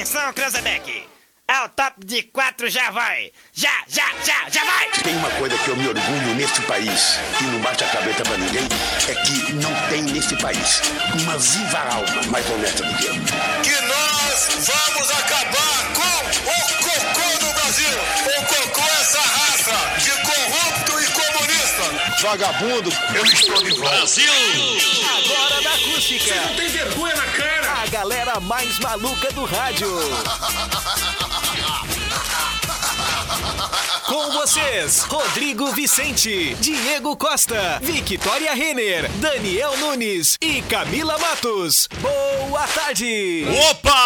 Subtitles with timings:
[0.00, 1.06] Atenção, Cranzebeck.
[1.46, 3.30] Ao top de quatro já vai.
[3.52, 4.88] Já, já, já, já vai.
[5.04, 8.38] Tem uma coisa que eu me orgulho neste país, e não bate a cabeça pra
[8.38, 8.66] ninguém,
[9.10, 10.80] é que não tem neste país
[11.20, 13.12] uma viva alma mais honesta do que eu.
[13.62, 17.98] que nós vamos acabar com o cocô no Brasil.
[18.24, 22.22] O cocô é essa raça de corrupto e comunista.
[22.22, 23.96] Vagabundo, eu estou de volta.
[25.18, 26.34] Agora da acústica.
[26.56, 27.59] Tem vergonha na cara.
[27.90, 29.88] Galera mais maluca do rádio.
[34.06, 41.88] Com vocês, Rodrigo Vicente, Diego Costa, Victoria Renner, Daniel Nunes e Camila Matos.
[42.00, 43.44] Boa tarde!
[43.70, 44.00] Opa!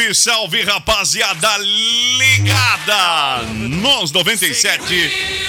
[0.00, 4.82] Salve, salve, rapaziada ligada nos 97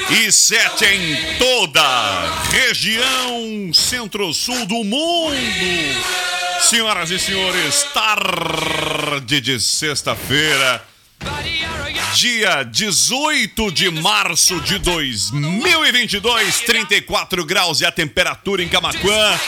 [0.10, 5.36] e 7 em toda região centro-sul do mundo.
[6.70, 10.84] Senhoras e senhores, tarde de sexta-feira,
[12.14, 19.40] dia 18 de março de 2022, 34 graus e a temperatura em Camaquã.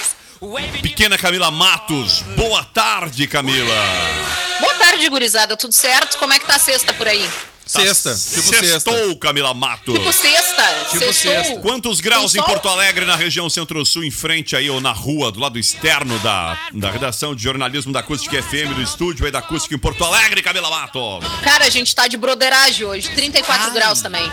[0.82, 4.53] Pequena Camila Matos, boa tarde, Camila.
[4.64, 5.58] Boa tarde, gurizada.
[5.58, 6.18] Tudo certo?
[6.18, 7.30] Como é que tá a sexta por aí?
[7.66, 8.68] Sexta, tipo sexta.
[8.92, 9.94] Sextou, Camila Matos.
[9.98, 10.64] Tipo sexta?
[10.92, 11.14] Tipo Sextou?
[11.14, 11.60] sexta.
[11.62, 12.44] Quantos graus em?
[12.44, 16.60] Porto Alegre, na região centro-sul, em frente aí, ou na rua, do lado externo da,
[16.74, 20.42] da redação de jornalismo da Acústica FM, do estúdio aí da Acústica em Porto Alegre,
[20.42, 21.24] Camila Matos?
[21.42, 23.08] Cara, a gente tá de broderagem hoje.
[23.10, 24.30] 34 graus também.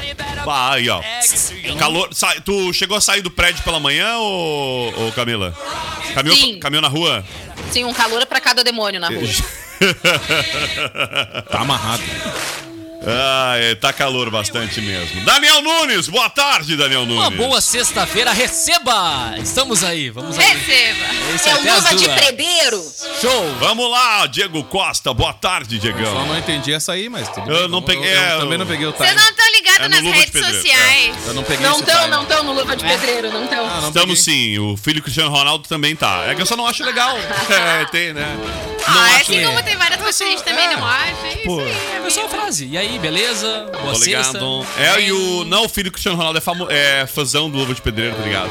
[0.49, 1.01] Aí, ó.
[1.79, 2.09] Calor.
[2.13, 5.57] Sa- tu chegou a sair do prédio pela manhã, ô, ô Camila?
[6.15, 6.59] Caminhou, Sim.
[6.59, 7.25] caminhou na rua?
[7.73, 9.23] Sim, um calor pra cada demônio na rua.
[11.51, 12.03] Tá amarrado.
[13.07, 15.23] Ah, é, tá calor bastante mesmo.
[15.25, 17.17] Daniel Nunes, boa tarde, Daniel Nunes.
[17.19, 19.35] Uma boa sexta-feira, receba!
[19.43, 20.47] Estamos aí, vamos aí.
[20.47, 21.07] Receba.
[21.35, 22.21] Esse É até as luva de duas.
[22.21, 22.93] predeiro.
[23.21, 23.55] Show!
[23.59, 26.27] Vamos lá, Diego Costa, boa tarde, Só Diegão.
[26.27, 27.69] não entendi essa aí, mas tudo Eu bem.
[27.69, 29.07] não peguei, Eu, é, também eu- não peguei o time.
[29.07, 31.17] Vocês não estão ligados É nas redes Pedreiro, sociais.
[31.27, 32.11] Eu não peguei Não esse tão, time.
[32.11, 33.65] não tão no luva de pedreiro, não tão.
[33.67, 34.55] Ah, Estamos peguei.
[34.55, 36.25] sim, o filho Cristiano Ronaldo também tá.
[36.27, 37.17] É que eu só não acho legal.
[37.19, 38.27] É, tem, né?
[38.87, 39.21] Ah, não é acho.
[39.33, 41.15] assim como tem várias coisas que a gente também não acha.
[41.25, 41.61] É isso Pô.
[41.61, 41.71] aí.
[42.07, 42.67] É só a frase.
[42.67, 43.71] E aí, beleza?
[43.83, 44.67] Boa ligado.
[44.77, 45.45] É, e o.
[45.45, 48.51] Não, o filho Cristiano Ronaldo é, famo, é fãzão do Luva de Pedreiro, tá ligado?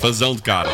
[0.00, 0.70] Fãzão do cara.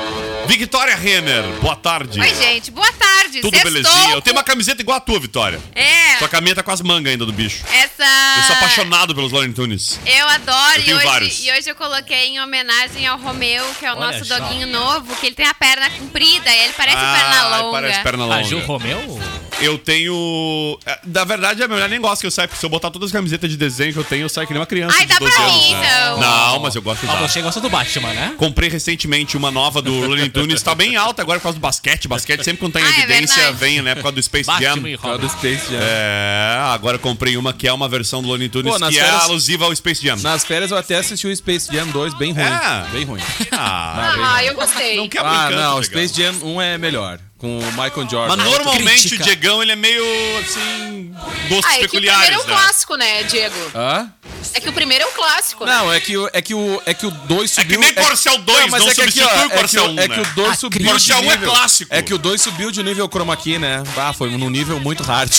[0.47, 2.21] Victoria Renner, boa tarde.
[2.21, 2.71] Oi, gente.
[2.71, 3.41] Boa tarde.
[3.41, 4.15] Tudo Sextou belezinha.
[4.15, 5.61] Eu tenho uma camiseta igual a tua, Vitória.
[5.75, 6.19] É.
[6.19, 7.65] Sua camisa tá com as mangas ainda do bicho.
[7.73, 8.05] Essa...
[8.37, 9.99] Eu sou apaixonado pelos Looney Tunes.
[10.07, 10.81] Eu adoro.
[10.81, 11.45] Eu e, hoje, vários.
[11.45, 14.39] e hoje eu coloquei em homenagem ao Romeu, que é o Olha nosso só.
[14.39, 17.79] doguinho novo, que ele tem a perna comprida e ele parece perna longa.
[17.79, 18.41] Ah, parece perna longa.
[18.41, 19.21] A Gil Romeu?
[19.61, 20.79] Eu tenho.
[20.85, 22.91] é, Na verdade, a minha mulher nem gosta que eu saia, porque se eu botar
[22.91, 24.97] todas as camisetas de desenho que eu tenho, eu saio que nem uma criança.
[24.99, 25.81] Ai, de dá 12 pra anos, mim, né?
[25.97, 26.21] então.
[26.21, 27.29] Não, mas eu gosto de Ah, usar.
[27.29, 28.35] você gosta do Batman, né?
[28.37, 32.09] Comprei recentemente uma nova do Looney Tunes, tá bem alta agora por causa do basquete.
[32.09, 33.57] Basquete sempre quando tá em Ah, é evidência verdade.
[33.59, 33.95] vem, né?
[33.95, 34.61] Por causa do Space Jam.
[34.75, 35.19] Batman e Robin.
[35.21, 35.79] do Space Jam.
[35.81, 38.99] É, agora eu comprei uma que é uma versão do Looney Tunes Pô, nas que
[38.99, 40.17] é férias- alusiva ao Space Jam.
[40.17, 42.43] Nas férias eu até assisti o Space Jam 2, bem ruim.
[42.45, 42.85] É?
[42.93, 43.21] Bem ruim.
[43.53, 44.97] Ah, Ah, eu gostei.
[44.97, 45.85] não quebra Ah, não, o.
[45.85, 47.19] Space Jam 1 é melhor.
[47.44, 48.37] Com o Michael Jordan.
[48.37, 49.22] Mas normalmente Crítica.
[49.22, 50.03] o Diegão, ele é meio,
[50.38, 51.15] assim,
[51.50, 52.62] gostos Ah, é que o peculiares, primeiro é um né?
[52.62, 53.71] clássico, né, Diego?
[53.75, 54.10] Hã?
[54.55, 55.66] É que o primeiro é um clássico.
[55.66, 55.72] né?
[55.77, 57.81] Não, é que o, é que o, é que o 2 É subiu...
[57.81, 59.91] que nem Corcel 2, mas não é que aqui, substitui ó, o Corcel é que,
[59.91, 60.22] 1, o- É que né?
[60.22, 61.50] o 2 subiu Corcel de 1 é nível.
[61.53, 61.94] clássico.
[61.94, 63.82] É que o 2 subiu de nível chroma key, né?
[63.94, 65.31] Ah, foi num nível muito hard.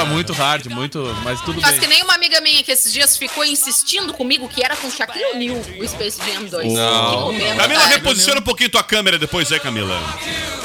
[0.00, 0.98] Ah, muito hard, muito...
[1.24, 1.80] Mas tudo Faz bem.
[1.80, 5.24] que nem uma amiga minha que esses dias ficou insistindo comigo que era com Shaquille
[5.34, 6.72] O'Neal, o Space Jam 2.
[6.72, 7.34] Não.
[7.56, 9.98] Camila, reposiciona um pouquinho tua câmera depois aí, Camila.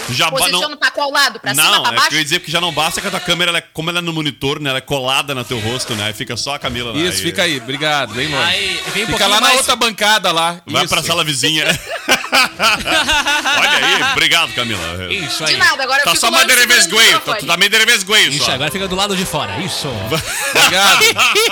[0.09, 1.39] Já Posiciona pra qual lado?
[1.39, 2.09] Pra cima, Não, pra é baixo?
[2.09, 3.89] que eu ia dizer que já não basta que a tua câmera, ela é, como
[3.89, 4.69] ela é no monitor, né?
[4.69, 6.07] Ela é colada no teu rosto, né?
[6.07, 6.97] Aí fica só a Camila lá.
[7.00, 7.57] Isso, fica aí.
[7.57, 8.44] Obrigado, bem longe.
[8.44, 10.62] Aí, vem um Fica lá na mais- outra bancada lá.
[10.67, 10.94] Vai Isso.
[10.94, 11.63] pra sala vizinha.
[13.59, 14.81] Olha aí, obrigado, Camila.
[15.11, 15.57] Isso De aí.
[15.57, 17.05] nada, agora eu Tá fico só longe meio segurando o derevesguei.
[17.13, 17.39] microfone.
[17.39, 18.51] Tu tá meio derevesguei Isso, só.
[18.51, 19.57] agora fica do lado de fora.
[19.61, 19.88] Isso.
[19.88, 21.03] Obrigado.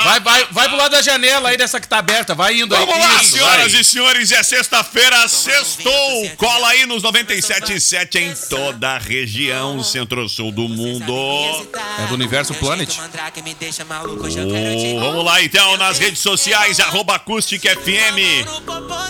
[0.04, 2.34] Vai, vai, vai pro lado da janela aí dessa que tá aberta.
[2.36, 2.86] Vai indo aí.
[2.86, 3.82] Vamos lá, Isso, senhoras vai.
[3.82, 6.30] e senhores, é sexta-feira, sextou.
[6.38, 11.14] Cola aí nos 97.7 em toda a região centro-sul do mundo.
[12.00, 12.98] É do Universo Planet?
[13.00, 18.46] Oh, vamos lá então nas redes sociais, arroba Acústica FM.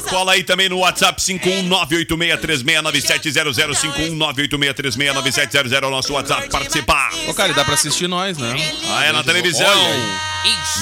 [0.09, 1.21] Cola aí também no WhatsApp
[1.61, 7.11] 51986369700, 51986369700 é o nosso WhatsApp participar.
[7.27, 8.55] Ô, cara, dá pra assistir nós, né?
[8.89, 9.83] Ah, é na televisão,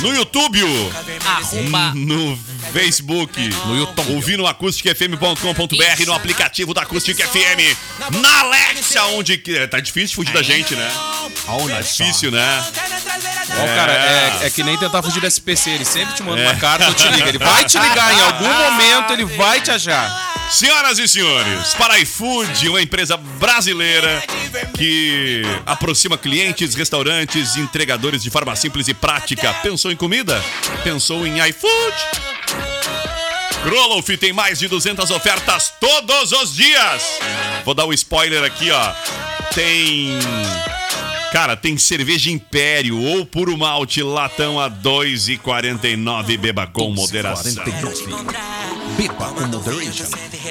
[0.02, 0.62] no YouTube,
[1.26, 1.92] Arroba.
[1.96, 2.38] no
[2.74, 4.14] Facebook, No YouTube.
[4.14, 7.76] ouvindo acústicafm.com.br, no aplicativo da Acústica FM,
[8.22, 10.90] na Alexa, onde que- tá difícil fugir da gente, né?
[11.46, 12.64] Tá difícil, né?
[13.52, 15.72] Ó, cara, é, é que nem tentar fugir do SPC.
[15.72, 17.28] Ele sempre te manda uma carta ou te liga.
[17.30, 20.29] Ele vai te ligar em algum momento, ele vai te achar.
[20.50, 24.24] Senhoras e senhores, para iFood, uma empresa brasileira
[24.76, 29.54] que aproxima clientes, restaurantes e entregadores de forma simples e prática.
[29.62, 30.44] Pensou em comida?
[30.84, 31.96] Pensou em iFood?
[33.64, 37.20] Kroloff tem mais de 200 ofertas todos os dias.
[37.64, 38.94] Vou dar um spoiler aqui, ó.
[39.54, 40.18] Tem.
[41.32, 46.38] Cara, tem cerveja Império ou puro malte latão a 2,49.
[46.38, 47.54] Beba com moderação.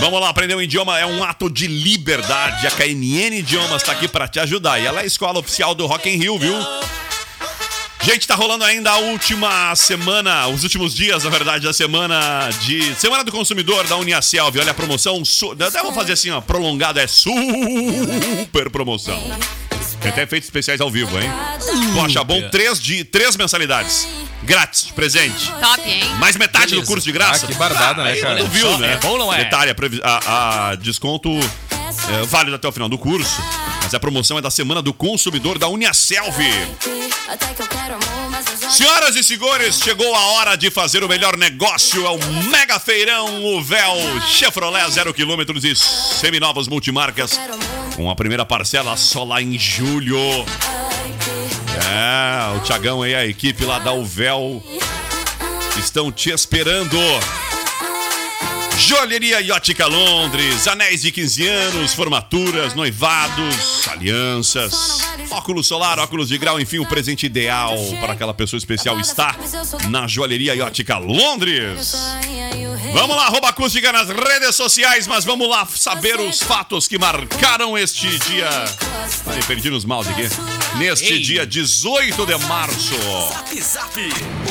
[0.00, 2.66] Vamos lá, aprender um idioma é um ato de liberdade.
[2.66, 4.78] A KNN Idiomas tá aqui pra te ajudar.
[4.80, 6.54] E ela é a escola oficial do Rock in Rio, viu?
[8.04, 12.94] Gente, tá rolando ainda a última semana, os últimos dias, na verdade, da semana de.
[12.96, 14.58] Semana do Consumidor da Uniaselv.
[14.58, 15.24] Olha a promoção.
[15.24, 15.52] Su...
[15.52, 16.42] Até vou fazer assim, ó.
[16.42, 19.18] Prolongada é super promoção.
[20.04, 21.30] Tem até efeitos especiais ao vivo, hein?
[22.04, 22.48] Acha bom?
[22.50, 23.04] Três, de...
[23.04, 24.06] Três mensalidades.
[24.42, 25.50] Grátis, de presente.
[25.60, 26.04] Top, hein?
[26.18, 26.82] Mais metade Beleza.
[26.82, 27.46] do curso de graça.
[27.46, 28.38] Ah, que barbada, né, aí cara?
[28.42, 28.92] Não viu, Só, né?
[28.92, 29.44] é bom ou não é?
[29.44, 33.40] Detalhe, a, a- desconto é, válido até o final do curso.
[33.82, 36.36] Mas a promoção é da Semana do Consumidor da Uniaselv.
[38.70, 42.04] Senhoras e senhores, chegou a hora de fazer o melhor negócio.
[42.04, 42.18] É o
[42.50, 43.94] Mega Feirão, o Véu
[44.28, 47.38] Chevrolet 0 km e seminovas multimarcas.
[47.96, 50.18] Com a primeira parcela só lá em julho.
[51.86, 54.62] É, o Tiagão e a equipe lá da Uvel
[55.78, 56.98] estão te esperando.
[58.86, 65.00] Joalheria e Ótica Londres, anéis de 15 anos, formaturas, noivados, alianças,
[65.30, 69.34] óculos solar, óculos de grau, enfim, o presente ideal para aquela pessoa especial está
[69.88, 71.96] na Joalheria e Ótica Londres.
[72.92, 77.78] Vamos lá, arroba acústica nas redes sociais, mas vamos lá saber os fatos que marcaram
[77.78, 78.50] este dia.
[79.26, 80.28] Ai, perdi nos mouse aqui.
[80.76, 81.20] Neste Ei.
[81.20, 82.94] dia 18 de março.
[83.62, 83.98] Zap,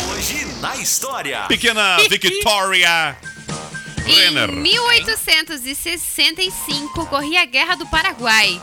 [0.09, 1.41] hoje na história.
[1.47, 3.15] Pequena Victoria
[4.05, 4.49] Renner.
[4.49, 8.61] Em 1865 ocorria a Guerra do Paraguai.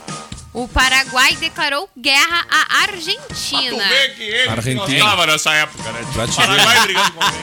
[0.53, 3.87] O Paraguai declarou guerra à Argentina.
[4.17, 4.97] que ele Argentina.
[4.97, 6.01] estava nessa época, né?
[6.35, 7.41] Paraguai brigando com alguém.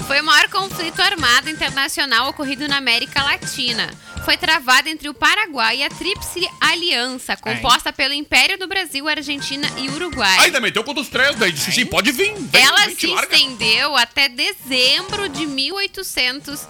[0.08, 3.90] Foi o maior conflito armado internacional ocorrido na América Latina.
[4.24, 9.70] Foi travado entre o Paraguai e a Tríplice Aliança, composta pelo Império do Brasil, Argentina
[9.76, 10.38] e Uruguai.
[10.40, 12.32] Ainda meteu contra os três, daí disse assim, pode vir.
[12.34, 13.36] Vem, Ela vem, se larga.
[13.36, 16.66] estendeu até dezembro de 1800.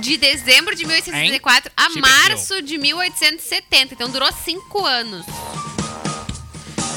[0.00, 3.94] De dezembro de 1864 a março de 1870.
[3.94, 5.24] Então durou cinco anos.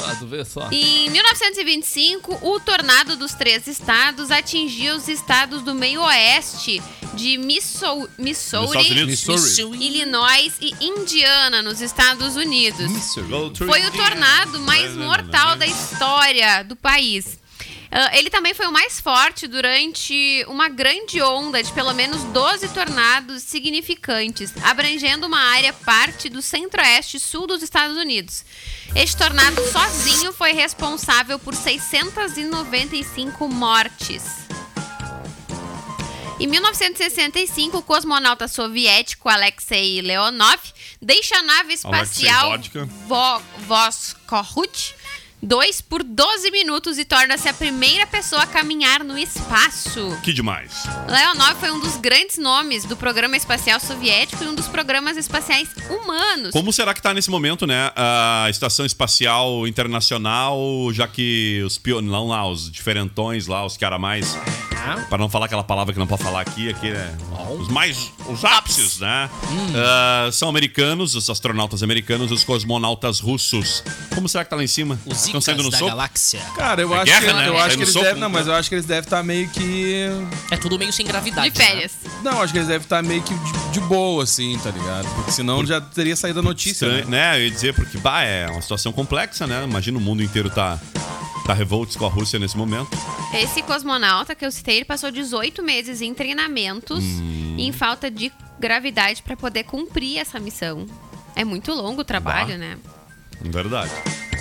[0.04, 0.68] Ah.
[0.70, 6.82] Em 1925, o tornado dos três estados atingiu os estados do meio oeste
[7.14, 9.04] de Missou- Missouri.
[9.06, 9.78] Missouri.
[9.86, 13.14] Illinois e Indiana, nos Estados Unidos.
[13.14, 17.38] To Foi o tornado mais mortal da história do país.
[17.94, 22.68] Ah, ele também foi o mais forte durante uma grande onda de pelo menos 12
[22.68, 28.46] tornados significantes, abrangendo uma área parte do centro-oeste e sul dos Estados Unidos.
[28.96, 34.22] Este tornado sozinho foi responsável por 695 mortes.
[36.40, 40.60] Em 1965, o cosmonauta soviético Alexei Leonov
[41.00, 42.58] deixa a nave espacial.
[43.06, 44.94] Vo Voskhod
[45.42, 50.16] 2 por 12 minutos e torna-se a primeira pessoa a caminhar no espaço.
[50.22, 50.84] Que demais.
[51.08, 55.68] Leonov foi um dos grandes nomes do programa espacial soviético e um dos programas espaciais
[55.90, 56.50] humanos.
[56.52, 57.90] Como será que tá nesse momento, né?
[57.96, 60.58] A Estação Espacial Internacional,
[60.92, 64.38] já que os pionilão lá, os diferentões lá, os caras mais
[65.08, 67.14] Para não falar aquela palavra que não pode falar aqui, aqui é
[67.58, 69.28] os mais os ápices, né?
[69.50, 69.72] Hum.
[69.76, 73.82] Ah, são americanos, os astronautas americanos, os cosmonautas russos.
[74.14, 74.98] Como será que tá lá em cima?
[75.06, 75.90] Os Estão saindo Icas no da soco?
[75.90, 76.40] galáxia.
[76.56, 77.48] Cara, eu É acho guerra, que, né?
[77.48, 78.20] eu Sai acho que eles soco, devem.
[78.20, 78.34] Não, né?
[78.38, 80.06] mas eu acho que eles devem estar meio que.
[80.50, 81.50] É tudo meio sem gravidade.
[81.50, 81.92] De férias.
[82.22, 85.06] Não, acho que eles devem estar meio que de, de boa, assim, tá ligado?
[85.14, 86.86] Porque senão já teria saído a notícia.
[86.86, 87.30] Estranho, Né?
[87.32, 87.36] né?
[87.38, 89.62] Eu ia dizer, porque bah, é uma situação complexa, né?
[89.64, 90.78] Imagina o mundo inteiro tá,
[91.46, 92.90] tá revoltos com a Rússia nesse momento.
[93.34, 97.56] Esse cosmonauta que eu citei, ele passou 18 meses em treinamentos Hum.
[97.58, 100.86] e em falta de gravidade pra poder cumprir essa missão.
[101.34, 102.58] É muito longo o trabalho, Bah.
[102.58, 102.78] né?
[103.40, 103.90] Verdade.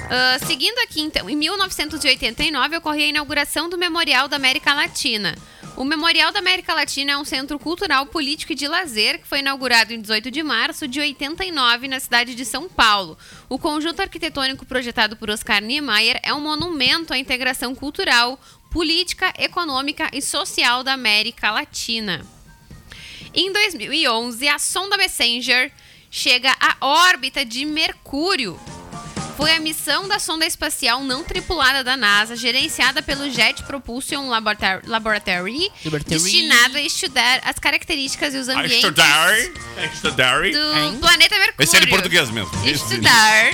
[0.10, 5.36] Ah, seguindo aqui, então, em 1989 ocorreu a inauguração do Memorial da América Latina.
[5.78, 9.40] O Memorial da América Latina é um centro cultural, político e de lazer que foi
[9.40, 13.18] inaugurado em 18 de março de 89 na cidade de São Paulo.
[13.48, 18.40] O conjunto arquitetônico projetado por Oscar Niemeyer é um monumento à integração cultural,
[18.70, 22.26] política, econômica e social da América Latina.
[23.34, 25.72] Em 2011, a sonda Messenger
[26.10, 28.60] chega à órbita de Mercúrio.
[29.42, 34.84] Foi a missão da sonda espacial não tripulada da NASA, gerenciada pelo Jet Propulsion Laborator-
[34.86, 36.04] Laboratory, Laboratory.
[36.22, 39.36] destinado a estudar as características e os ambientes estudar.
[39.92, 40.44] Estudar.
[40.44, 41.56] do planeta Mercúrio.
[41.64, 42.52] Esse é de português mesmo.
[42.64, 43.52] Estudar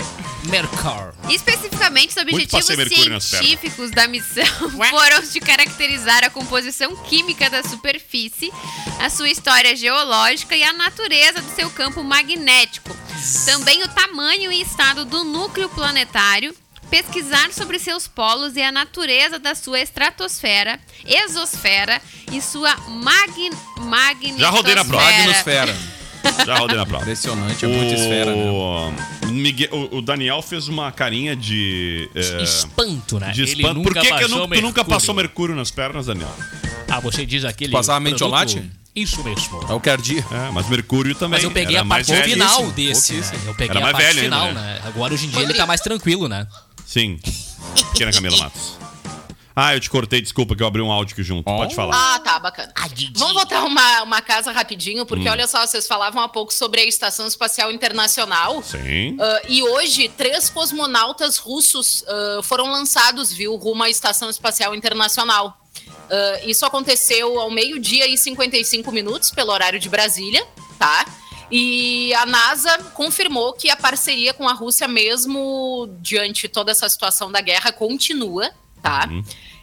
[0.50, 1.14] Mercor.
[1.30, 4.46] Especificamente, os objetivos científicos da missão
[4.90, 8.52] foram os de caracterizar a composição química da superfície,
[9.00, 12.97] a sua história geológica e a natureza do seu campo magnético.
[13.46, 16.54] Também o tamanho e estado do núcleo planetário,
[16.90, 24.40] pesquisar sobre seus polos e a natureza da sua estratosfera, exosfera e sua magn magnetosfera.
[24.40, 25.04] Já rodei na prova.
[25.04, 25.78] Magnosfera.
[26.46, 27.04] Já rodei na prova.
[27.04, 28.50] Impressionante, é muita esfera, né?
[28.50, 28.92] o,
[29.32, 32.10] Miguel- o- o Daniel fez uma carinha de.
[32.16, 33.32] é, Espanto, né?
[33.32, 33.82] de Ele espanto.
[33.82, 36.34] Por nunca que, que eu tu nunca passou mercúrio nas pernas, Daniel?
[36.90, 37.72] Ah, você diz aquele.
[37.72, 38.72] Passava produto- mentiolate?
[38.98, 39.64] Isso mesmo.
[39.70, 40.26] É o que ardia.
[40.32, 41.38] É, mas mercúrio também.
[41.38, 43.32] Mas eu peguei era a parte final desse, né?
[43.46, 44.74] Eu peguei Era a mais parte velho ainda, final, né?
[44.74, 44.82] né?
[44.86, 46.48] Agora, hoje em dia, ele tá mais tranquilo, né?
[46.84, 47.20] Sim.
[47.92, 48.78] Pequena Camila Matos.
[49.60, 51.44] Ah, eu te cortei, desculpa que eu abri um áudio aqui junto.
[51.44, 51.96] Pode falar.
[51.96, 52.72] Ah, tá, bacana.
[53.16, 56.86] Vamos voltar uma, uma casa rapidinho, porque olha só, vocês falavam há pouco sobre a
[56.86, 58.62] Estação Espacial Internacional.
[58.62, 59.18] Sim.
[59.20, 65.58] Ah, e hoje, três cosmonautas russos ah, foram lançados, viu, rumo à Estação Espacial Internacional.
[66.10, 70.46] Ah, isso aconteceu ao meio-dia e 55 minutos, pelo horário de Brasília,
[70.80, 71.06] tá?
[71.50, 77.32] E a NASA confirmou que a parceria com a Rússia, mesmo diante toda essa situação
[77.32, 79.08] da guerra, continua, tá?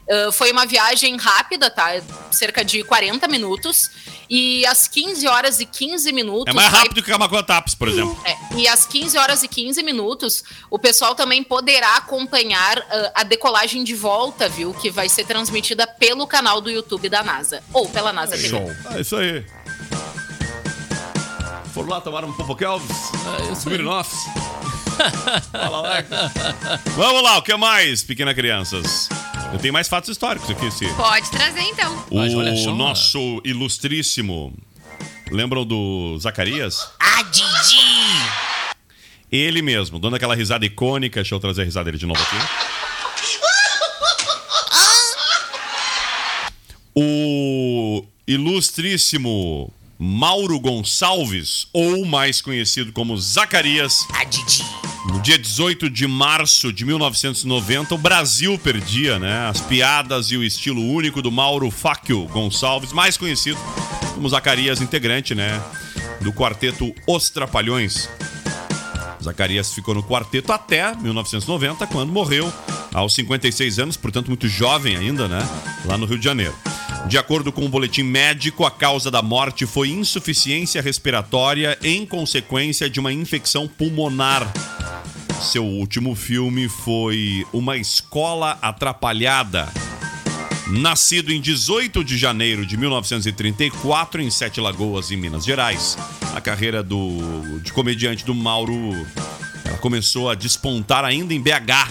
[0.09, 1.91] Ah, foi uma viagem rápida, tá?
[2.31, 3.91] Cerca de 40 minutos.
[4.29, 6.47] E às 15 horas e 15 minutos.
[6.47, 8.19] É mais vai rápido que a Macotaps, por exemplo.
[8.25, 13.23] é, e às 15 horas e 15 minutos, o pessoal também poderá acompanhar ah, a
[13.23, 14.73] decolagem de volta, viu?
[14.73, 17.63] Que vai ser transmitida pelo canal do YouTube da NASA.
[17.73, 18.49] Ou pela NASA TV.
[18.49, 18.73] Show.
[18.93, 19.45] É isso aí.
[21.73, 23.11] Foram lá, tomaram um Popokelvis,
[23.59, 24.17] Smirnoffs.
[25.51, 26.05] Fala lá.
[26.97, 29.09] Vamos lá, o que mais, pequena crianças?
[29.55, 30.85] Eu tenho mais fatos históricos aqui, esse.
[30.95, 31.95] Pode trazer então.
[32.11, 32.35] O Mas
[32.67, 34.53] nosso ilustríssimo.
[35.31, 36.91] Lembram do Zacarias?
[36.99, 37.79] Ah, Didi!
[39.31, 41.21] Ele mesmo, dando aquela risada icônica.
[41.21, 42.37] Deixa eu trazer a risada dele de novo aqui.
[46.97, 54.65] O ilustríssimo Mauro Gonçalves, ou mais conhecido como Zacarias, Ah, Didi!
[55.07, 59.49] No dia 18 de março de 1990, o Brasil perdia, né?
[59.49, 63.59] As piadas e o estilo único do Mauro Fáquio Gonçalves, mais conhecido
[64.15, 65.63] como Zacarias, integrante, né?
[66.23, 68.09] Do quarteto Os Trapalhões.
[69.23, 72.51] Zacarias ficou no quarteto até 1990, quando morreu
[72.93, 75.47] aos 56 anos, portanto muito jovem ainda, né?
[75.85, 76.55] Lá no Rio de Janeiro.
[77.07, 82.89] De acordo com o boletim médico, a causa da morte foi insuficiência respiratória em consequência
[82.89, 84.51] de uma infecção pulmonar.
[85.41, 89.69] Seu último filme foi Uma Escola Atrapalhada.
[90.67, 95.99] Nascido em 18 de janeiro de 1934 em Sete Lagoas, em Minas Gerais,
[96.35, 98.75] a carreira do, de comediante do Mauro
[99.63, 101.91] ela começou a despontar ainda em BH.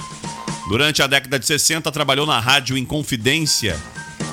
[0.67, 3.79] Durante a década de 60, trabalhou na rádio Inconfidência,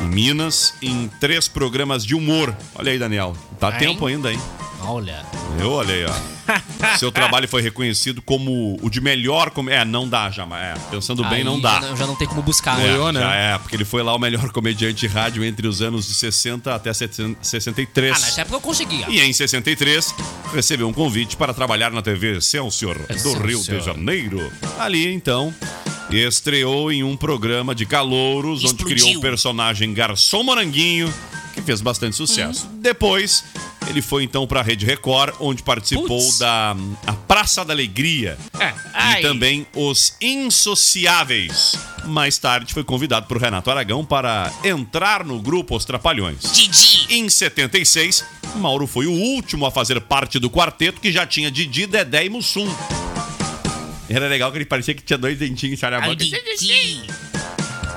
[0.00, 2.54] Minas, em três programas de humor.
[2.75, 3.37] Olha aí, Daniel.
[3.59, 3.78] Tá Hein?
[3.78, 4.40] tempo ainda, hein?
[4.83, 5.25] Olha.
[5.61, 6.40] Eu olhei, ó.
[6.99, 9.50] Seu trabalho foi reconhecido como o de melhor.
[9.50, 9.69] Com...
[9.69, 11.80] É, não dá já, mas é, pensando bem, Aí não dá.
[11.80, 12.88] Já, já não tem como buscar, É, né?
[12.88, 13.21] Ganhou, né?
[13.21, 16.14] já é, porque ele foi lá o melhor comediante de rádio entre os anos de
[16.14, 18.16] 60 até 63.
[18.16, 19.07] Ah, nessa época eu conseguia.
[19.11, 20.14] E em 63,
[20.52, 23.47] recebeu um convite para trabalhar na TV Excelsior do Excelsior.
[23.47, 24.52] Rio de Janeiro.
[24.78, 25.54] Ali, então,
[26.17, 28.97] estreou em um programa de calouros, onde Explodiu.
[29.05, 31.12] criou o personagem Garçom Moranguinho,
[31.55, 32.67] que fez bastante sucesso.
[32.67, 32.81] Uhum.
[32.81, 33.45] Depois,
[33.88, 36.38] ele foi então para a Rede Record, onde participou Putz.
[36.38, 36.76] da
[37.26, 38.69] Praça da Alegria É.
[38.69, 39.23] e Ai.
[39.23, 41.75] também Os Insociáveis.
[42.07, 46.40] Mais tarde foi convidado por Renato Aragão para entrar no grupo Os Trapalhões.
[46.52, 47.07] Didi.
[47.11, 48.25] Em 76,
[48.57, 52.31] Mauro foi o último a fazer parte do quarteto que já tinha Didi, Dedé e
[52.31, 52.69] Mussum.
[54.11, 56.17] Era legal que ele parecia que tinha dois dentinhos em a boca.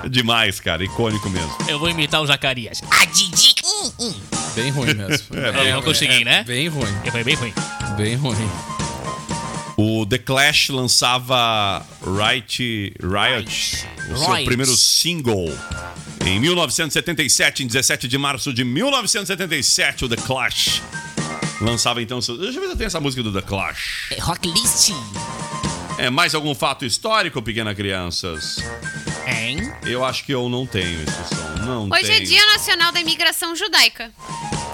[0.09, 0.83] Demais, cara.
[0.83, 1.51] Icônico mesmo.
[1.67, 2.81] Eu vou imitar o Zacarias.
[2.91, 3.55] A Didi.
[3.65, 4.13] Hum, hum.
[4.55, 5.27] Bem ruim mesmo.
[5.35, 6.43] É, eu não consegui, né?
[6.43, 6.91] Bem ruim.
[7.11, 7.53] Foi bem ruim.
[7.97, 8.49] Bem ruim.
[9.75, 14.45] O The Clash lançava Riot, Riot, o seu Riot.
[14.45, 15.51] primeiro single.
[16.25, 20.81] Em 1977, em 17 de março de 1977, o The Clash
[21.59, 22.37] lançava então seu...
[22.37, 24.07] Deixa eu ver se eu tenho essa música do The Clash.
[24.11, 24.91] É Rock List.
[26.03, 28.57] É mais algum fato histórico, pequena crianças?
[29.25, 29.71] Hein?
[29.85, 31.63] Eu acho que eu não tenho esse som.
[31.65, 32.25] Não Hoje é tenho.
[32.27, 34.11] Dia Nacional da Imigração Judaica.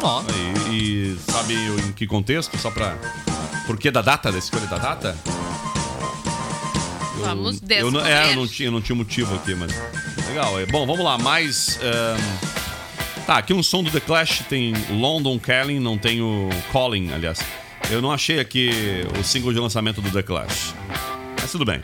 [0.02, 0.24] Ó.
[0.72, 2.58] E, e sabe em que contexto?
[2.58, 2.98] Só pra.
[3.68, 5.16] Por que da data, da escolha da data?
[7.20, 8.30] Eu- Vamos eu não, é, descobrir.
[8.32, 9.72] eu não tinha, eu não tinha motivo aqui, mas.
[10.28, 10.60] Legal.
[10.60, 11.16] É, bom, vamos lá.
[11.20, 11.78] Mais.
[11.84, 12.50] ahn,
[13.28, 17.38] Tá, aqui um som do The Clash tem London Calling, não tem o Calling, aliás.
[17.92, 18.72] Eu não achei aqui
[19.20, 20.74] o single de lançamento do The Clash.
[21.50, 21.82] Mas tudo bem.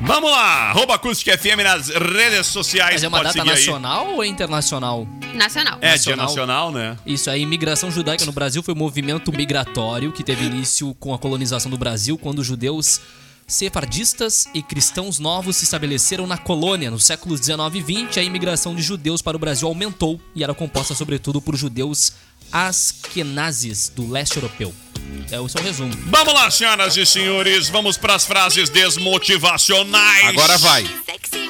[0.00, 0.70] Vamos lá!
[0.70, 2.94] Arroba Acústica FM nas redes sociais.
[2.94, 3.56] Mas é uma pode data seguir aí.
[3.66, 5.06] nacional ou é internacional?
[5.34, 5.78] Nacional.
[5.82, 6.26] É, dia Nacional.
[6.26, 6.96] nacional, né?
[7.04, 11.18] Isso, a imigração judaica no Brasil foi um movimento migratório que teve início com a
[11.18, 13.00] colonização do Brasil, quando os judeus
[13.46, 16.90] sefardistas e cristãos novos se estabeleceram na colônia.
[16.90, 20.54] No século 19 e 20, a imigração de judeus para o Brasil aumentou e era
[20.54, 22.12] composta sobretudo por judeus
[22.50, 24.72] askenazes do leste europeu.
[25.30, 25.92] É o seu resumo.
[26.06, 30.28] Vamos lá, senhoras e senhores, vamos para as frases desmotivacionais.
[30.28, 30.86] Agora vai.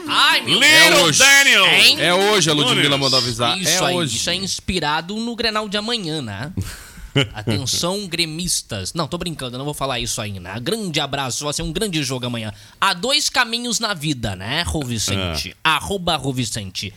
[0.08, 1.18] Ai, meu Little É hoje.
[1.18, 1.66] Daniel.
[1.66, 2.00] Hein?
[2.00, 3.58] É hoje, a Ludmilla mandou avisar.
[3.58, 4.16] Isso é aí, hoje.
[4.16, 6.52] isso é inspirado no Grenal de amanhã, né?
[7.34, 8.92] Atenção, gremistas.
[8.94, 10.58] Não, tô brincando, eu não vou falar isso ainda.
[10.58, 12.52] Grande abraço, vai ser um grande jogo amanhã.
[12.80, 15.56] Há dois caminhos na vida, né, Rô Vicente?
[15.64, 16.92] Arroba Rô Vicente.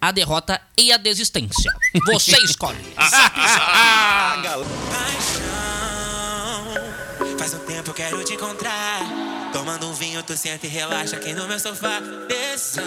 [0.00, 1.72] A derrota e a desistência.
[2.06, 2.78] Você escolhe.
[7.50, 9.00] Faz um tempo quero te encontrar.
[9.52, 12.00] Tomando um vinho, tu senta e relaxa aqui no meu sofá.
[12.28, 12.84] Tesão,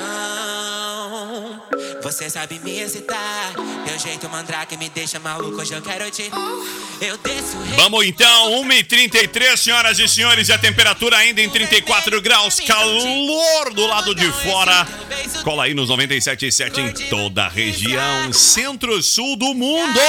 [2.01, 3.53] você sabe me excitar.
[3.85, 6.31] Teu jeito mandrake me deixa maluco, hoje eu quero te.
[7.01, 7.75] Eu desço rei.
[7.75, 13.85] Vamos então, 1h33, senhoras e senhores, e a temperatura ainda em 34 graus, calor do
[13.85, 14.87] lado de fora.
[15.43, 19.99] Cola aí nos 97,7 em toda a região centro-sul do mundo.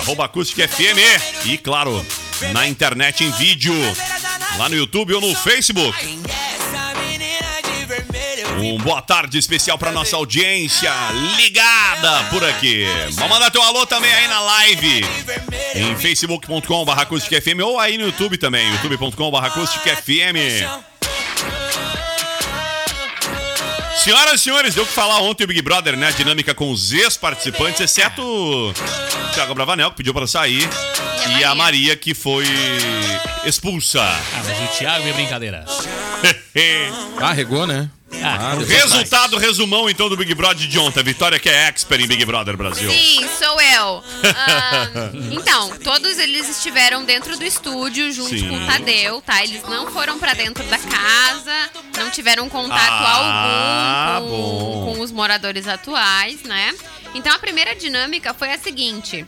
[0.00, 0.98] Arroba Acústica FM.
[1.46, 2.04] E claro,
[2.52, 3.74] na internet em vídeo.
[4.58, 6.20] Lá no YouTube ou no Facebook.
[8.62, 10.92] Um boa tarde especial para nossa audiência
[11.36, 12.84] ligada por aqui.
[13.12, 15.02] Vamos mandar teu alô também aí na live.
[15.74, 18.70] Em facebook.com.br Acústica FM ou aí no YouTube também.
[18.72, 20.89] youtube.com.br Acústica FM.
[24.02, 26.08] Senhoras e senhores, deu o que falar ontem o Big Brother, né?
[26.08, 28.72] A dinâmica com os ex-participantes, exceto o
[29.34, 30.66] Thiago Bravanel, que pediu para sair,
[31.38, 32.46] e a Maria, que foi
[33.44, 34.02] expulsa.
[34.02, 35.64] Ah, mas o Thiago é brincadeira.
[37.20, 37.90] Ah, regou, né?
[38.22, 41.00] Ah, Resultado, resumão então do Big Brother de ontem.
[41.00, 42.90] A Vitória que é expert em Big Brother Brasil.
[42.90, 44.02] Sim, sou eu.
[44.36, 44.88] Ah,
[45.32, 48.48] então, todos eles estiveram dentro do estúdio junto Sim.
[48.48, 49.42] com o Tadeu, tá?
[49.44, 54.84] Eles não foram pra dentro da casa, não tiveram contato Ah, algum bom.
[54.86, 56.74] com, com os moradores atuais, né?
[57.14, 59.24] Então a primeira dinâmica foi a seguinte: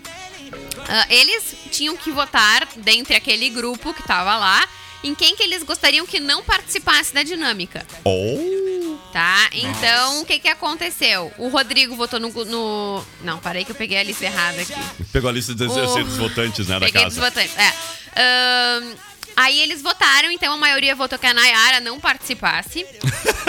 [0.89, 4.67] ah, eles tinham que votar dentre aquele grupo que tava lá.
[5.05, 7.85] Em quem que eles gostariam que não participasse da dinâmica.
[8.05, 8.72] Oh.
[9.13, 9.49] Tá?
[9.53, 11.31] Então, o que que aconteceu?
[11.37, 14.73] O Rodrigo votou no, no- Não, parei que eu peguei a lista errada aqui.
[15.13, 17.31] Pegou a lista dos, O- dos votantes, né, da Peguei dos casa.
[17.31, 17.55] votantes.
[17.59, 17.75] É.
[18.17, 18.95] Ahn,
[19.37, 22.87] aí eles votaram, então a maioria votou que a Nayara não participasse.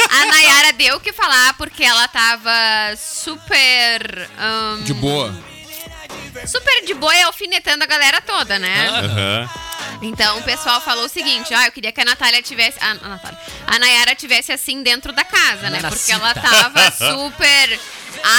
[0.09, 2.51] a Nayara deu o que falar porque ela tava
[2.97, 4.29] super.
[4.37, 5.33] ahn, De boa.
[6.47, 8.89] Super de boa e alfinetando a galera toda, né?
[8.89, 9.49] Aham.
[10.01, 12.77] Então o pessoal falou o seguinte: ah, eu queria que a Natália tivesse.
[12.81, 13.39] A, a Natália.
[13.67, 15.79] A Nayara tivesse assim dentro da casa, né?
[15.87, 17.79] Porque ela tava super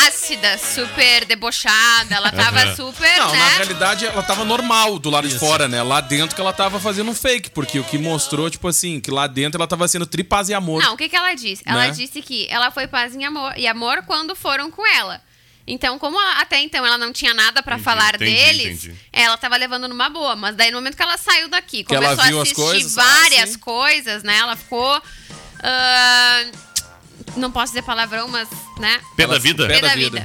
[0.06, 2.74] ácida, super debochada, ela tava Aham.
[2.76, 3.38] super, Não, né?
[3.38, 5.82] na realidade ela tava normal do lado de fora, né?
[5.82, 9.10] Lá dentro que ela tava fazendo um fake, porque o que mostrou, tipo assim, que
[9.10, 10.82] lá dentro ela tava sendo tripaz e amor.
[10.82, 11.62] Não, o que, que ela disse?
[11.66, 11.90] Ela Né?
[11.90, 15.20] disse que ela foi paz em amor, e amor quando foram com ela.
[15.66, 18.98] Então, como até então ela não tinha nada pra falar entendi, deles, entendi.
[19.12, 20.36] ela tava levando numa boa.
[20.36, 22.62] Mas daí, no momento que ela saiu daqui, Que ela começou viu a as assistir
[22.62, 23.58] coisas, ah, várias sim.
[23.58, 24.36] coisas, né?
[24.36, 25.02] Ela ficou.
[25.62, 26.44] ah,
[27.36, 28.48] não posso dizer palavrão, mas,
[28.78, 29.00] né?
[29.16, 29.66] Pé da vida.
[29.66, 30.22] Pé da vida.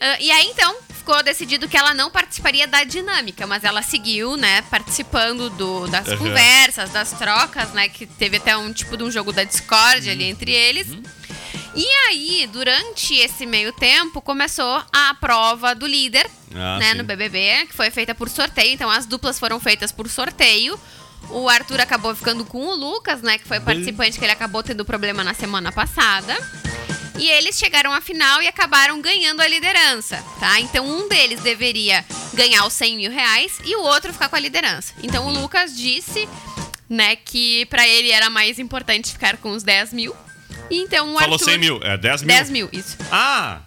[0.00, 4.36] Ah, e aí, então, ficou decidido que ela não participaria da dinâmica, mas ela seguiu,
[4.36, 6.16] né, participando do, das Aham.
[6.18, 10.24] conversas, das trocas, né, que teve até um tipo de um jogo da Discord ali
[10.24, 10.88] entre eles.
[11.74, 16.98] E aí, durante esse meio tempo, começou a prova do líder, Ah, né, sim.
[16.98, 18.72] no BBB, que foi feita por sorteio.
[18.72, 20.78] Então, as duplas foram feitas por sorteio.
[21.28, 24.84] O Arthur acabou ficando com o Lucas, né, que foi participante que ele acabou tendo
[24.84, 26.36] problema na semana passada.
[27.18, 30.58] E eles chegaram à final e acabaram ganhando a liderança, tá?
[30.58, 32.02] Então um deles deveria
[32.32, 34.94] ganhar os 100 mil reais e o outro ficar com a liderança.
[35.02, 36.26] Então o Lucas disse,
[36.88, 40.16] né, que pra ele era mais importante ficar com os 10 mil.
[40.70, 41.44] E então o Falou Arthur...
[41.50, 41.80] 100 mil.
[41.82, 42.36] É 10 mil.
[42.36, 42.96] 10 mil, isso.
[43.10, 43.58] Ah!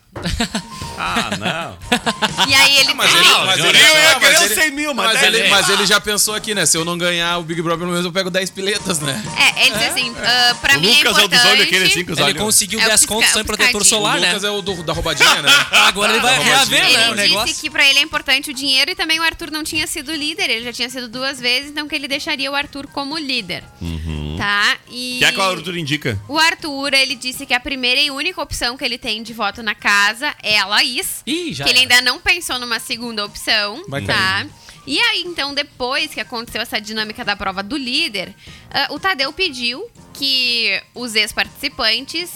[0.95, 1.77] Ah, não.
[2.47, 4.71] E aí ele Mas disse- ele, Não, mas eu ele, ia mas os ele- 100
[4.71, 5.49] mil, mas mas, ele, mil.
[5.49, 6.65] mas ele já pensou aqui, né?
[6.65, 9.23] Se eu não ganhar o Big Brother, pelo menos eu pego 10 piletas, né?
[9.37, 11.61] É, ele disse assim, ah, pra O mim é Lucas é o dos olhos, importante...
[11.63, 12.41] aquele assim que os Ele olhos.
[12.41, 14.27] conseguiu É o 10 pisca- contos o sem protetor solar, o né?
[14.27, 15.49] Lucas é o do- da roubadinha, né?
[15.71, 17.55] Agora ele vai reaver, né, o Ele disse negócio.
[17.55, 20.49] que pra ele é importante o dinheiro e também o Arthur não tinha sido líder.
[20.49, 23.63] Ele já tinha sido duas vezes, então que ele deixaria o Arthur como líder.
[24.43, 24.77] Tá?
[24.91, 25.19] E...
[25.19, 26.21] Que é qual a Arthur indica?
[26.27, 29.63] O Arthur, ele disse que a primeira e única opção que ele tem de voto
[29.63, 31.23] na casa é a Laís.
[31.25, 34.13] Ih, já que ele ainda não pensou numa segunda opção, Vai tá?
[34.13, 34.49] cair.
[34.85, 38.35] E aí, então, depois que aconteceu essa dinâmica da prova do líder,
[38.69, 42.29] ah, o Tadeu pediu que os ex-participantes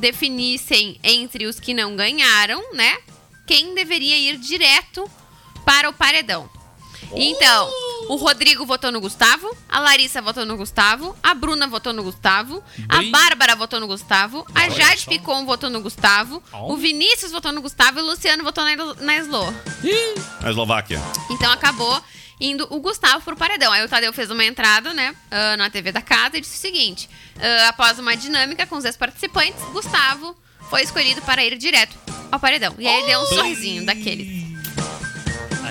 [0.00, 2.98] definissem entre os que não ganharam, né?
[3.46, 5.08] Quem deveria ir direto
[5.64, 6.50] para o paredão.
[7.14, 7.70] Então,
[8.08, 12.62] o Rodrigo votou no Gustavo, a Larissa votou no Gustavo, a Bruna votou no Gustavo,
[12.88, 15.06] a Bárbara votou no Gustavo, a Jade.
[15.06, 19.16] Picon votou no Gustavo, o Vinícius votou no Gustavo e o Luciano votou na, na
[19.18, 19.54] Slo.
[20.40, 21.00] Na Eslováquia.
[21.30, 22.02] Então acabou
[22.40, 23.72] indo o Gustavo pro paredão.
[23.72, 26.60] Aí o Tadeu fez uma entrada, né, ah, na TV da casa e disse o
[26.60, 27.08] seguinte:
[27.40, 30.36] ah, após uma dinâmica com os ex-participantes, Gustavo
[30.68, 31.96] foi escolhido para ir direto
[32.30, 32.74] ao paredão.
[32.78, 34.41] E aí ele deu um sorrisinho daquele.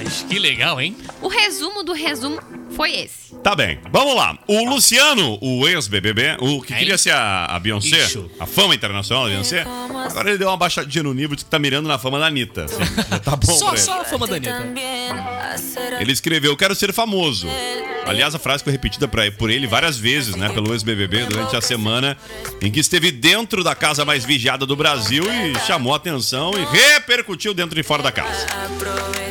[0.05, 0.95] Acho que legal, hein?
[1.21, 2.39] O resumo do resumo
[2.75, 3.35] foi esse.
[3.43, 4.37] Tá bem, vamos lá.
[4.47, 6.79] O Luciano, o ex-BBB, o que Hein?
[6.79, 8.29] queria ser a, a Beyoncé, Ixo.
[8.39, 9.61] a fama internacional da Beyoncé,
[10.05, 12.65] agora ele deu uma baixadinha no nível, diz que tá mirando na fama da Anitta.
[12.65, 12.75] assim,
[13.09, 13.81] já tá bom Só, pra ele.
[13.85, 14.67] só a fama da Anitta.
[15.99, 17.47] Ele escreveu, quero ser famoso.
[18.05, 21.61] Aliás, a frase foi repetida pra, por ele várias vezes, né, pelo ex-BBB, durante a
[21.61, 22.17] semana
[22.61, 26.65] em que esteve dentro da casa mais vigiada do Brasil e chamou a atenção e
[26.75, 28.47] repercutiu dentro e fora da casa.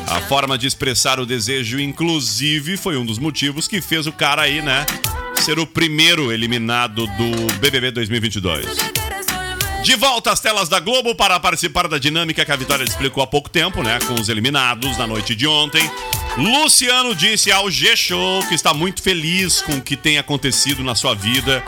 [0.06, 4.42] A forma de expressar o desejo, inclusive, foi um dos motivos que fez o cara
[4.42, 4.84] aí, né,
[5.40, 8.66] ser o primeiro eliminado do BBB 2022.
[9.82, 13.26] De volta às telas da Globo para participar da dinâmica que a Vitória explicou há
[13.26, 13.98] pouco tempo, né?
[14.06, 15.90] Com os eliminados na noite de ontem.
[16.36, 21.14] Luciano disse ao G-Show que está muito feliz com o que tem acontecido na sua
[21.14, 21.64] vida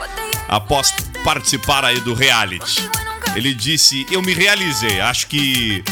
[0.47, 2.87] após participar aí do reality.
[3.35, 5.01] Ele disse: Eu me realizei.
[5.01, 5.83] Acho que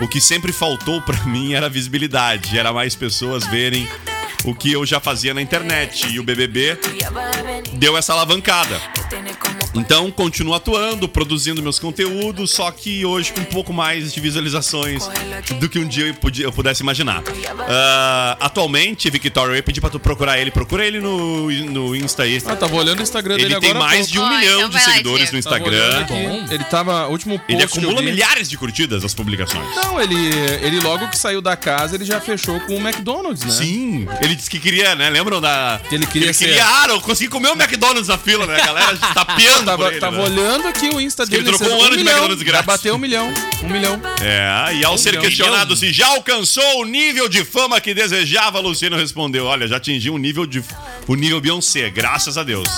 [0.00, 3.86] o que sempre faltou para mim era visibilidade, era mais pessoas verem
[4.46, 6.06] o que eu já fazia na internet.
[6.08, 6.78] E o BBB
[7.74, 8.80] deu essa alavancada.
[9.76, 15.08] Então, continuo atuando, produzindo meus conteúdos, só que hoje com um pouco mais de visualizações
[15.60, 17.22] do que um dia eu, podia- eu pudesse imaginar.
[17.68, 20.50] Ah, atualmente, Victoria, eu ia pedir pra tu procurar ele.
[20.50, 22.40] Procura ele no, no Insta aí.
[22.46, 24.12] Ah, tava olhando o Instagram dele Ele tem agora há mais pouco.
[24.12, 26.00] de um Ó, milhão então de lá, seguidores no Tava Instagram.
[26.00, 26.54] aqui.
[26.54, 27.06] Ele tava.
[27.08, 29.64] Último post Ele acumula milhares de curtidas as publicações.
[29.76, 30.16] Não, ele,
[30.62, 33.50] ele logo que saiu da casa, ele já fechou com o McDonald's, né?
[33.50, 35.10] Sim, ele disse que queria, né?
[35.10, 35.80] Lembram da.
[35.88, 38.60] Que ele queria ele ser- queria, ah, eu consegui comer o McDonald's na fila, né?
[38.60, 39.65] A galera tapeando.
[39.66, 40.22] Tava, ele, tava né?
[40.24, 41.56] olhando aqui o Insta que ele dele.
[41.58, 42.66] trocou um sendo ano de milhão, McDonald's Já grátis.
[42.66, 43.34] bateu um milhão.
[43.62, 44.00] Um milhão.
[44.22, 45.24] É, e ao ser milhão.
[45.24, 50.10] questionado se já alcançou o nível de fama que desejava, Luciano respondeu: Olha, já atingi
[50.10, 50.62] um nível de.
[51.06, 52.68] O nível Beyoncé, graças a Deus.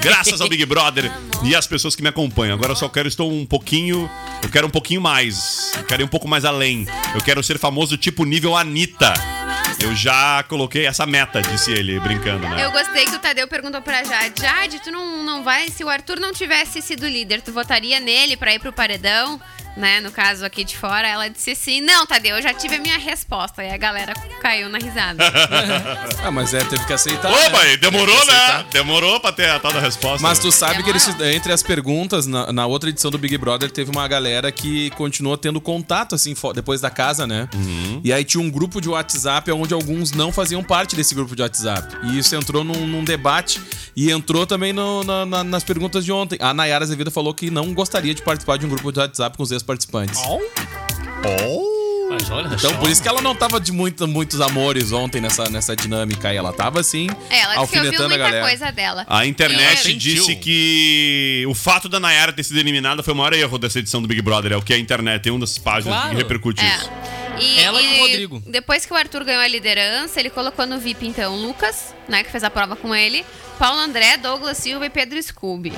[0.00, 1.10] Graças ao Big Brother
[1.44, 2.54] e às pessoas que me acompanham.
[2.54, 4.10] Agora eu só quero, estou um pouquinho.
[4.42, 5.72] Eu quero um pouquinho mais.
[5.76, 6.86] Eu quero ir um pouco mais além.
[7.14, 9.14] Eu quero ser famoso tipo nível Anitta.
[9.80, 12.64] Eu já coloquei essa meta, disse ele, brincando, né?
[12.64, 15.68] Eu gostei que o Tadeu perguntou pra Jade: Jade, tu não, não vai.
[15.68, 19.40] Se o Arthur não tivesse sido líder, tu votaria nele pra ir pro paredão?
[19.78, 22.78] Né, no caso aqui de fora, ela disse assim: Não, Tadeu, eu já tive a
[22.80, 23.62] minha resposta.
[23.64, 24.12] E a galera
[24.42, 25.24] caiu na risada.
[26.24, 27.30] Ah, mas é, teve que aceitar.
[27.30, 27.72] Opa, né?
[27.74, 28.64] e demorou, né?
[28.72, 30.20] Demorou pra ter a tal da resposta.
[30.20, 30.42] Mas né?
[30.42, 31.28] tu sabe que eles, Demorou.
[31.28, 35.36] entre as perguntas, na, na outra edição do Big Brother, teve uma galera que continuou
[35.38, 37.48] tendo contato, assim, depois da casa, né?
[37.54, 38.00] Uhum.
[38.04, 41.42] E aí tinha um grupo de WhatsApp onde alguns não faziam parte desse grupo de
[41.42, 41.96] WhatsApp.
[42.08, 43.60] E isso entrou num, num debate
[43.96, 46.36] e entrou também no- na- na- nas perguntas de ontem.
[46.42, 49.42] A Nayara Azevedo falou que não gostaria de participar de um grupo de WhatsApp com
[49.42, 50.20] os ex-participantes.
[52.10, 52.76] Mas olha Então, só.
[52.78, 56.36] por isso que ela não tava de muito, muitos amores ontem nessa, nessa dinâmica aí.
[56.38, 58.46] Ela tava, assim, É, ela disse que ouviu alfinetando a muita galera.
[58.46, 59.06] coisa dela.
[59.08, 63.58] A internet disse que o fato da Nayara ter sido eliminada foi o maior erro
[63.58, 64.52] dessa edição do Big Brother.
[64.52, 66.10] É o que a internet tem uma das páginas Claro.
[66.10, 66.76] que repercute É.
[66.76, 66.90] isso.
[67.40, 68.42] E, Ela e o Rodrigo.
[68.46, 72.30] Depois que o Arthur ganhou a liderança, ele colocou no VIP, então, Lucas, né, que
[72.32, 73.24] fez a prova com ele,
[73.58, 75.72] Paulo André, Douglas Silva e Pedro Scooby.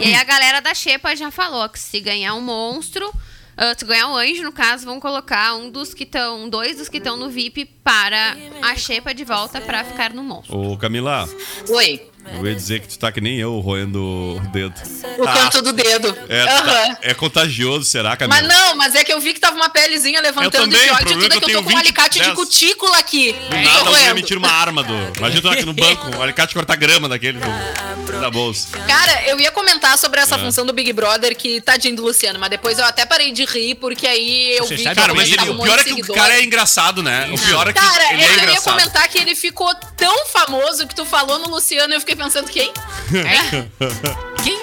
[0.00, 3.12] E aí a galera da Xepa já falou que se ganhar um monstro,
[3.56, 6.88] ah, se ganhar um anjo, no caso, vão colocar um dos que estão, dois dos
[6.88, 10.56] que estão no VIP para a Xepa de volta para ficar no monstro.
[10.58, 11.28] Ô, Camila,
[11.68, 12.10] Oi.
[12.34, 14.74] Eu ia dizer que tu tá que nem eu roendo o dedo.
[15.18, 16.16] O canto do dedo.
[16.28, 16.64] É, Aham.
[16.64, 18.40] tá- é contagioso, será, Camila?
[18.40, 20.94] Mas não, mas é que eu vi que tava uma pelezinha levantando também, e pior
[20.94, 22.18] o de problema tudo é é que que eu eu tô tenho com um alicate
[22.18, 23.32] 20, de cutícula aqui.
[23.32, 24.94] Do nada alguém me tira uma arma do.
[25.18, 28.68] Imagina tu aqui no banco, um alicate cortar grama daquele do, da bolsa.
[28.86, 30.22] Cara, eu ia comentar sobre É.
[30.22, 33.44] essa função do Big Brother, que tadinho do Luciano, mas depois eu até parei de
[33.44, 35.80] rir, porque aí eu Você vi sabe, que Cara, mas ele um o pior de
[35.80, 36.16] é que o seguidor.
[36.16, 37.28] cara é engraçado, né?
[37.32, 38.74] O pior é que Cara, ele é eu ia engraçado.
[38.74, 42.50] comentar que ele ficou tão famoso que tu falou no Luciano e eu fiquei pensando,
[42.50, 42.72] quem?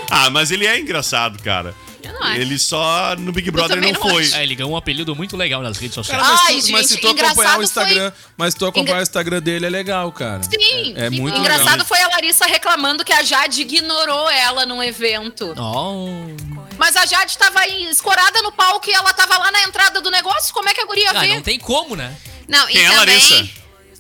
[0.10, 1.74] Ah, mas ele é engraçado, cara.
[2.04, 2.40] Eu não acho.
[2.40, 4.24] Ele só no Big Brother não não foi.
[4.24, 4.36] acho.
[4.36, 6.22] É, ele ganhou um apelido muito legal nas redes sociais.
[6.22, 8.66] Cara, mas, Ai, tu, mas se gente, tu acompanhar o Instagram, foi- mas se tu
[8.66, 10.42] acompanhar Engra- o Instagram dele é legal, cara.
[10.44, 10.94] Sim.
[10.96, 11.86] É, é muito Engraçado legal.
[11.86, 15.54] foi a Larissa reclamando que a Jade ignorou ela num evento.
[15.58, 16.08] Oh.
[16.78, 20.10] Mas a Jade tava aí escorada no palco e ela tava lá na entrada do
[20.12, 20.54] negócio.
[20.54, 21.36] Como é que a guria Ah, vê?
[21.36, 22.16] não tem como, né?
[22.48, 22.94] Não, Quem e é a.
[22.98, 23.50] Larissa?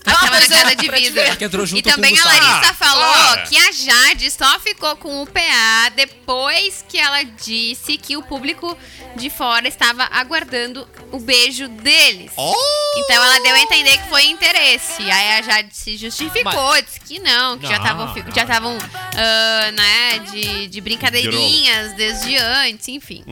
[0.07, 2.33] Ela Ah, tava na é, queda de junto e também com o a.
[2.33, 3.41] Larissa Ah, falou para.
[3.43, 8.77] que a Jade só ficou com o PA depois que ela disse que o público
[9.17, 12.31] de fora estava aguardando o beijo deles.
[12.37, 12.53] Oh!
[12.97, 15.01] Então ela deu a entender que foi interesse.
[15.03, 18.77] Aí a Jade se justificou, disse que não, que já Não, estavam fi- já estavam
[19.15, 23.23] ah, né, de, de brincadeirinhas desde antes, enfim.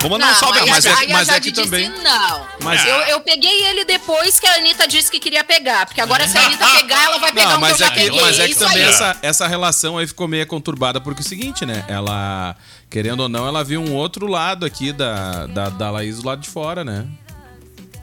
[0.00, 2.02] Vou mandar um salve aí a mas a, é- mas é Jade que também- disse
[2.04, 2.46] não.
[2.60, 5.86] Mas- eu, eu peguei ele depois que a Anitta disse que queria pegar.
[5.96, 7.86] Porque agora se a Anitta pegar, ela vai pegar Não, um que eu mas já
[7.86, 8.20] é que, peguei.
[8.20, 8.88] mas é que isso também aí.
[8.90, 11.86] essa, essa relação aí ficou meio conturbada, porque é o seguinte, né?
[11.88, 12.54] Ela,
[12.90, 16.42] querendo ou não, ela viu um outro lado aqui da, da, da Laís do lado
[16.42, 17.06] de fora, né?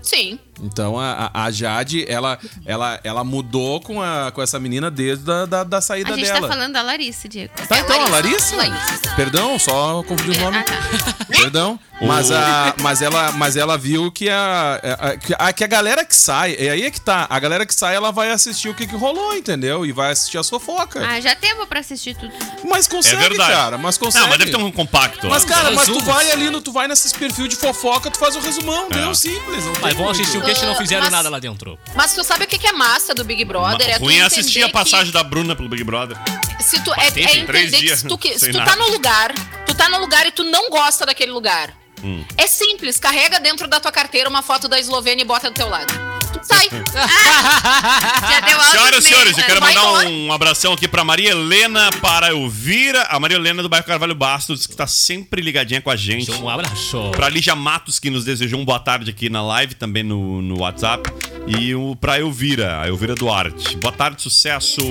[0.02, 0.40] Sim.
[0.62, 5.30] Então a, a- a Jade, ela, ela, ela mudou com, a, com essa menina desde
[5.32, 6.42] a, da, da saída A gente dela.
[6.42, 7.54] tá falando da Larissa, Diego.
[7.68, 8.56] Tá, então, a Larissa?
[8.56, 9.16] Larissa.
[9.16, 10.62] Perdão, só confundi os nomes.
[10.62, 11.26] Ah, tá.
[11.38, 11.80] Perdão.
[12.02, 16.04] Mas, a, mas, ela, mas ela viu que a, a, que a- que a galera
[16.06, 18.74] que sai, e aí é que tá, a galera que sai, ela vai assistir o
[18.76, 19.86] que, que rolou, entendeu?
[19.86, 21.02] E vai assistir as fofocas.
[21.04, 22.34] Ah, já tempo pra assistir tudo.
[22.68, 23.52] Mas consegue, É verdade.
[23.54, 24.22] cara, mas consegue.
[24.24, 25.28] Não, mas deve ter um compacto.
[25.30, 28.36] Mas, cara, mas tu vai ali, no, tu vai nesses perfil de fofoca, tu faz
[28.36, 28.96] o resumão, É.
[28.96, 29.64] deu simples.
[29.66, 31.78] Não Mas vão assistir o que a gente não fizeram Mas- nada lá dentro.
[31.96, 33.90] Mas tu sabe o que que é massa do Big Brother?
[33.90, 36.18] É tu ruim é assistir a que- passagem da Bruna pelo Big Brother.
[36.60, 38.72] Se tu, é, é entender que se tu, que- se tu nada.
[38.72, 39.34] tá no lugar,
[39.66, 41.74] tu tá no lugar e tu não gosta daquele lugar.
[42.04, 42.24] Hum.
[42.38, 45.70] É simples, carrega dentro da tua carteira uma foto da Eslovênia e bota do teu
[45.70, 45.94] lado.
[46.42, 46.70] Sai.
[48.30, 49.68] Já deu Senhoras e senhores, eu quero né?
[49.68, 50.10] Vai mandar embora.
[50.10, 54.66] um abração aqui pra Maria Helena, para Elvira, a Maria Helena do bairro Carvalho Bastos,
[54.66, 56.32] que tá sempre ligadinha com a gente.
[56.32, 57.12] Um abraço.
[57.12, 60.60] Pra Lígia Matos, que nos desejou um boa tarde aqui na live, também no, no
[60.62, 61.10] WhatsApp.
[61.46, 63.76] E o, pra Elvira, a Elvira Duarte.
[63.78, 64.82] Boa tarde, sucesso.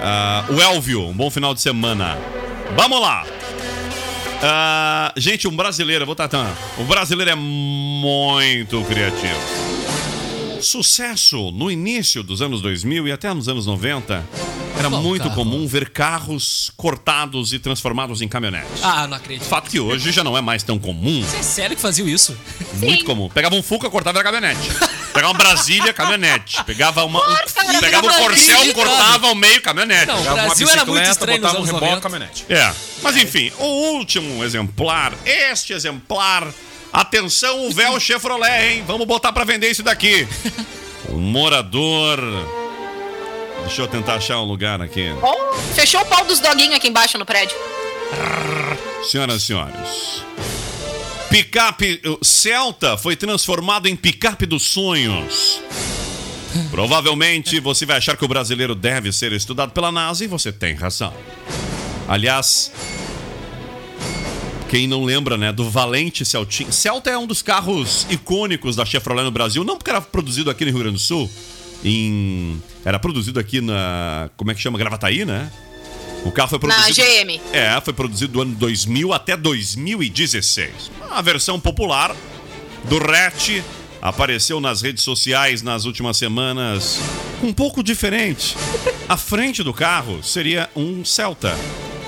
[0.00, 2.18] Ah, o Elvio, um bom final de semana.
[2.76, 3.24] Vamos lá.
[4.42, 6.46] Ah, gente, um brasileiro, vou Tatã.
[6.76, 9.71] O brasileiro é muito criativo.
[10.62, 14.24] Sucesso no início dos anos 2000 e até nos anos 90.
[14.78, 15.34] Era Qual muito carro?
[15.34, 18.82] comum ver carros cortados e transformados em caminhonetes.
[18.82, 19.46] Ah, não acredito.
[19.46, 21.22] Fato que hoje já não é mais tão comum.
[21.22, 22.36] Você é sério que faziam isso?
[22.74, 23.28] Muito comum.
[23.28, 24.70] Pegava um Fuca, cortava a caminhonete.
[25.12, 26.64] Pegava uma Brasília, caminhonete.
[26.64, 27.20] Pegava uma.
[27.20, 30.06] um- cara, pegava um Corcel, cortava ao meio, caminhonete.
[30.06, 32.00] Não, o Pegava uma Brasil era muito bicicleta, estranho nos botava um reboque, 90.
[32.00, 32.44] caminhonete.
[32.48, 32.72] É.
[33.02, 33.64] Mas enfim, o
[33.98, 36.48] último exemplar, este exemplar.
[36.92, 38.84] Atenção, o véu Chevrolet, hein?
[38.86, 40.28] Vamos botar pra vender isso daqui.
[41.08, 42.18] Um morador.
[43.62, 45.10] Deixa eu tentar achar um lugar aqui.
[45.22, 47.56] Ó, fechou o pau dos doguinhos aqui embaixo no prédio.
[49.10, 50.22] Senhoras e senhores.
[51.30, 55.62] Picape Celta foi transformado em picape dos sonhos.
[56.70, 60.74] Provavelmente você vai achar que o brasileiro deve ser estudado pela NASA e você tem
[60.74, 61.14] razão.
[62.06, 62.70] Aliás,
[64.72, 66.72] Quem não lembra, né, do Valente Celtinha.
[66.72, 70.64] Celta é um dos carros icônicos da Chevrolet no Brasil, não porque era produzido aqui
[70.64, 71.30] no Rio Grande do Sul,
[71.84, 75.52] em era produzido aqui na, como é que chama, Gravataí, né?
[76.24, 77.38] O carro foi Na produzido GM.
[77.52, 80.90] É, foi produzido do ano 2000 até 2016.
[81.10, 82.16] A versão popular
[82.84, 83.62] do hatch
[84.00, 86.98] apareceu nas redes sociais nas últimas semanas
[87.42, 88.56] um pouco diferente.
[89.06, 91.54] A frente do carro seria um Celta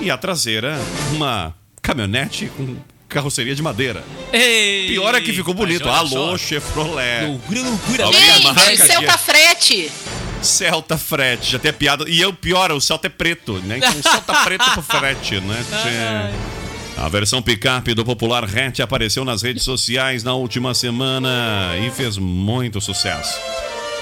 [0.00, 0.78] e a traseira
[1.12, 2.76] uma caminhonete com
[3.08, 4.02] carroceria de madeira.
[4.32, 5.88] Ei, Pior é que ficou bonito.
[5.88, 6.38] Alô, só.
[6.38, 7.26] Chevrolet.
[7.26, 8.06] Loucura, loucura.
[8.12, 8.78] Gente.
[8.78, 9.92] Celta Frete.
[10.42, 12.04] Celta frete, já tem a piada.
[12.06, 13.78] E o pior, o Celta é preto, né?
[13.78, 15.64] Então o Celta preto pro frete, né?
[15.70, 17.00] Tchê.
[17.00, 22.18] A versão picape do popular hatch apareceu nas redes sociais na última semana e fez
[22.18, 23.40] muito sucesso.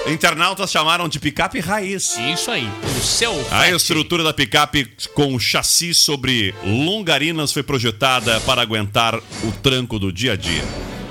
[0.05, 2.17] Internautas chamaram de picape raiz.
[2.17, 2.69] Isso aí.
[2.97, 9.51] O seu A estrutura da picape com chassi sobre longarinas foi projetada para aguentar o
[9.61, 10.63] tranco do dia a dia.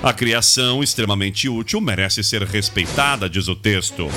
[0.03, 4.07] A criação, extremamente útil, merece ser respeitada, diz o texto.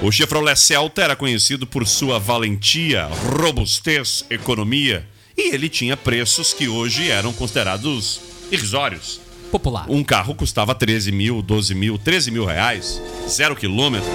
[0.00, 6.68] O Chevrolet Celta era conhecido por sua valentia, robustez, economia, e ele tinha preços que
[6.68, 8.20] hoje eram considerados
[8.52, 9.23] irrisórios.
[9.54, 9.86] Popular.
[9.88, 14.10] Um carro custava 13 mil, 12 mil, 13 mil reais, zero quilômetro.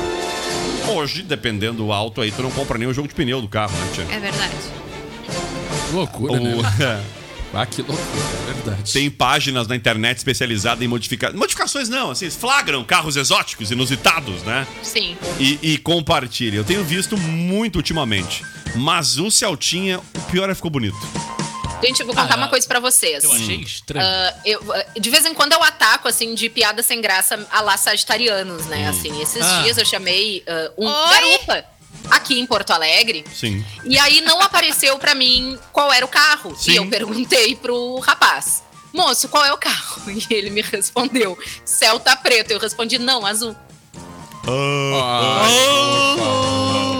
[0.93, 3.71] Hoje, dependendo do alto aí, tu não compra nem o jogo de pneu do carro,
[3.71, 4.04] né, tia?
[4.13, 4.54] É verdade.
[5.88, 6.56] Que loucura, né?
[6.56, 6.60] O-
[7.58, 8.04] Ah, que loucura,
[8.49, 8.91] é verdade.
[8.93, 11.39] Tem páginas na internet especializadas em modificações.
[11.39, 14.67] Modificações não, assim, flagram carros exóticos, inusitados, né?
[14.84, 15.15] Sim.
[15.39, 16.58] E, e compartilham.
[16.58, 18.43] Eu tenho visto muito ultimamente.
[18.75, 20.95] Mas o Celtinha, o pior é ficou bonito.
[21.82, 23.24] Gente, eu vou contar Ah, uma coisa pra vocês.
[23.24, 24.06] Eu achei estranho.
[24.06, 24.62] Ah, eu,
[25.00, 28.88] de vez em quando eu ataco, assim, de piada sem graça a lá sagitarianos, né?
[28.89, 29.62] Assim, esses Ah.
[29.63, 31.10] dias eu chamei ah, um Oi?
[31.10, 31.65] garupa
[32.12, 33.24] aqui em Porto Alegre.
[33.34, 33.65] Sim.
[33.86, 36.56] E aí não apareceu pra mim qual era o carro.
[36.58, 36.72] Sim.
[36.72, 38.63] E eu perguntei pro rapaz.
[38.92, 40.02] Moço, qual é o carro?
[40.10, 42.52] E ele me respondeu, Celta preto.
[42.52, 43.56] Eu respondi, não, azul.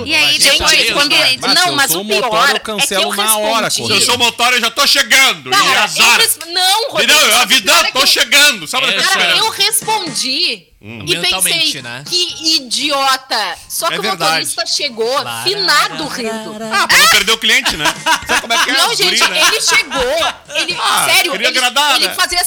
[0.06, 2.40] E aí, depois, gente, quando- cliente- Mas se não, eu mas sou o pior motor,
[2.50, 5.50] eu é que cancelo eu na hora, Se eu sou motor, eu já tô chegando.
[5.50, 6.18] e Cara, eu azar.
[6.20, 6.40] res...
[6.48, 7.14] Não, E Rodrigo.
[7.14, 8.68] não, eu o não, é tô que eu- chegando.
[8.68, 12.04] Sabe É, Cara, eu respondi e Mentalmente, pensei, né?
[12.08, 13.56] que idiota.
[13.68, 14.32] Só que É o verdade.
[14.48, 16.56] motorista chegou finado rindo.
[16.74, 17.86] Ah, pra não perder o cliente, né?
[18.28, 18.78] Sabe como é que é?
[18.78, 19.42] Não, gente, guri, né?
[19.48, 20.34] ele chegou.
[20.56, 22.14] Ele, Ah, sério, ele, agradar, ele né?
[22.16, 22.40] fazia.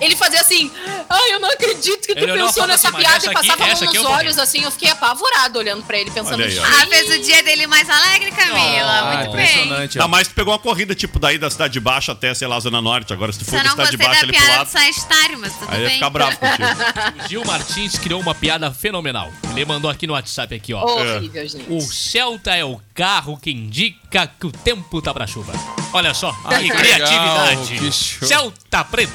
[0.00, 0.70] Ele fazia assim,
[1.08, 3.66] ai, eu não acredito que tu Ele pensou nessa assim, piada e aqui- passava a
[3.66, 6.58] mão aqui nos vou olhos, assim, eu fiquei apavorado olhando pra ele, pensando, aí.
[6.58, 8.90] Ah, fez o dia dele mais alegre, Camila.
[9.00, 9.44] Ah, Muito bem.
[9.46, 9.98] impressionante.
[9.98, 10.08] Tá, ó.
[10.08, 13.12] mas tu pegou uma corrida, tipo, daí da Cidade Baixa até, sei lá, Zona Norte.
[13.12, 15.38] Agora, se tu for Só da não Cidade gostei Baixa ali pro lado, do Sagitário,
[15.38, 15.94] mas tudo aí ia bem.
[15.94, 16.68] ficar bravo contigo.
[17.28, 19.30] Gil Martins criou uma piada fenomenal.
[19.52, 20.82] Ele mandou aqui no WhatsApp aqui, ó.
[20.84, 21.66] horrível, gente.
[21.70, 25.52] O Celta é o carro que indica que o tempo tá pra chuva.
[25.92, 27.72] Olha só, Ah, que que criatividade.
[27.74, 27.92] legal, que.
[28.26, 29.12] Celta preto.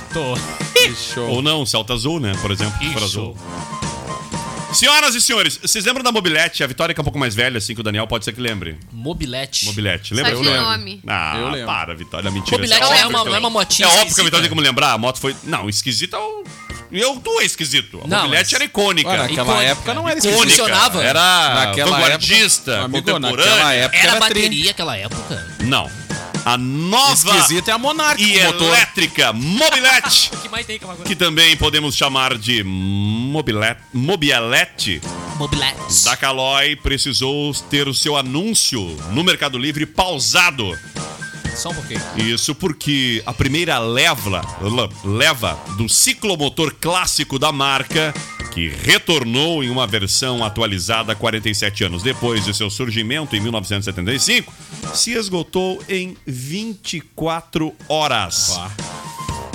[1.30, 2.34] Ou não, Celta Azul, né?
[2.42, 3.04] Por exemplo, Isso.
[3.04, 3.38] azul.
[4.74, 6.62] Senhoras e senhores, vocês lembram da Mobilete?
[6.64, 8.42] A Vitória que é um pouco mais velha, assim, que o Daniel pode ser que
[8.42, 8.78] lembre.
[8.92, 9.66] Mobilete.
[9.66, 10.36] Mobilete, lembra?
[10.36, 10.62] Só de lembro.
[10.62, 11.02] nome.
[11.08, 11.66] Ah, Eu lembro.
[11.68, 12.58] para, Vitória, mentira.
[12.58, 14.24] Mobilete não é óbvio uma, não é uma motinha É óbvio que a.
[14.26, 14.92] Vitória tem como lembrar.
[14.92, 15.36] A moto foi.
[15.46, 16.18] Não, esquisita.
[16.18, 16.46] Eu,
[16.92, 18.02] eu tu é esquisito.
[18.04, 19.10] A Não, Mobilete mas- era icônica.
[19.10, 19.72] Olha, naquela Icônica.
[19.72, 20.38] época não era icônica.
[20.42, 21.04] funcionava.
[21.04, 23.52] Era Naquela vanguardista, época, amigo, contemporânea.
[23.56, 24.42] naquela época Era era, tri.
[24.42, 25.48] bateria aquela época.
[25.62, 25.90] Não.
[26.48, 30.32] A nova Esquisito é a Monarch e elétrica Mobilete.
[30.42, 35.02] Que mais tem que que também podemos chamar de Mobilete, Mobielete,
[35.36, 36.04] Mobilete.
[36.06, 38.80] da Caloi, precisou ter o seu anúncio
[39.12, 40.72] no Mercado Livre pausado.
[41.58, 42.00] Só um pouquinho.
[42.18, 44.42] Isso porque a primeira leva,
[45.04, 48.14] leva do ciclomotor clássico da marca,
[48.54, 54.54] que retornou em uma versão atualizada 47 anos depois de seu surgimento em 1975,
[54.94, 58.60] se esgotou em 24 horas.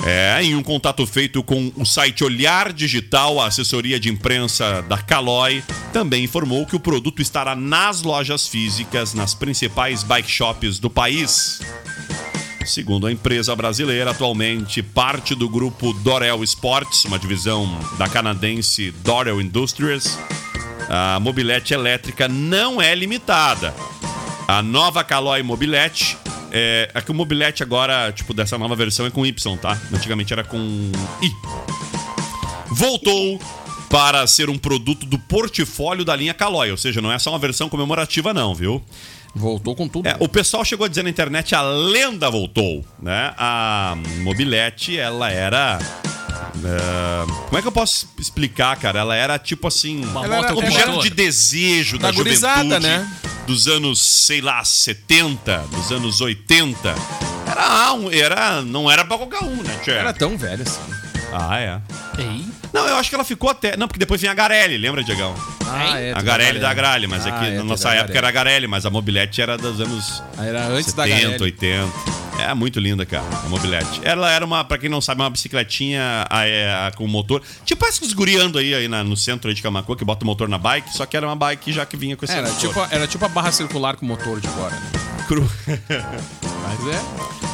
[0.05, 4.99] É, em um contato feito com o site Olhar Digital, a assessoria de imprensa da
[4.99, 5.63] Caloi
[5.93, 11.61] também informou que o produto estará nas lojas físicas nas principais bike shops do país.
[12.67, 19.41] Segundo a empresa brasileira, atualmente parte do grupo Dorel Sports, uma divisão da canadense Dorel
[19.41, 20.19] Industries,
[20.89, 23.73] a mobilete elétrica não é limitada.
[24.49, 26.17] A nova Caloi Mobilete
[26.53, 29.79] é, é que o mobilete agora, tipo, dessa nova versão é com Y, tá?
[29.93, 30.59] Antigamente era com
[31.23, 31.31] I.
[32.71, 33.41] Voltou
[33.89, 37.39] para ser um produto do portfólio da linha Caloi, ou seja, não é só uma
[37.39, 38.83] versão comemorativa não, viu?
[39.35, 40.07] Voltou com tudo.
[40.07, 43.33] É, o pessoal chegou a dizer na internet a lenda voltou, né?
[43.37, 45.79] A mobilete, ela era
[46.65, 49.01] é, como é que eu posso explicar, cara?
[49.01, 52.87] Ela era tipo assim, Uma Ela moto era- objeto de desejo da, Da gurizada, juventude
[52.87, 53.11] né?
[53.47, 56.95] Dos anos, sei lá, 70, dos anos 80.
[57.51, 59.91] Era, um, era, não era pra qualquer um, né, tchê?
[59.93, 60.81] Era tão velho assim.
[61.33, 61.81] Ah, é.
[62.19, 62.45] Ei.
[62.73, 63.77] Não, eu acho que ela ficou até.
[63.77, 65.35] Não, porque depois vinha a Garelli, lembra, Diegão?
[65.67, 66.13] Ah, é.
[66.15, 68.19] a Garelli da Gralha, mas Ah, é que é, na nossa da época Garelli.
[68.19, 71.43] era a Garelli, mas a mobilete era dos anos Ah, Era antes da 70, Garelli.
[71.43, 71.93] 80.
[72.39, 74.01] É muito linda, cara, a mobilete.
[74.03, 77.41] Ela era uma, pra quem não sabe, uma bicicletinha a- é, a- com motor.
[77.65, 80.49] Tipo essas guriando aí, aí na- no centro aí de Camacuã, que bota o motor
[80.49, 82.69] na bike, só que era uma bike já que vinha com esse Era motor.
[82.75, 84.91] tipo, era tipo a barra circular com motor de fora, né?
[85.29, 85.49] Cru.
[85.67, 87.03] Mas é.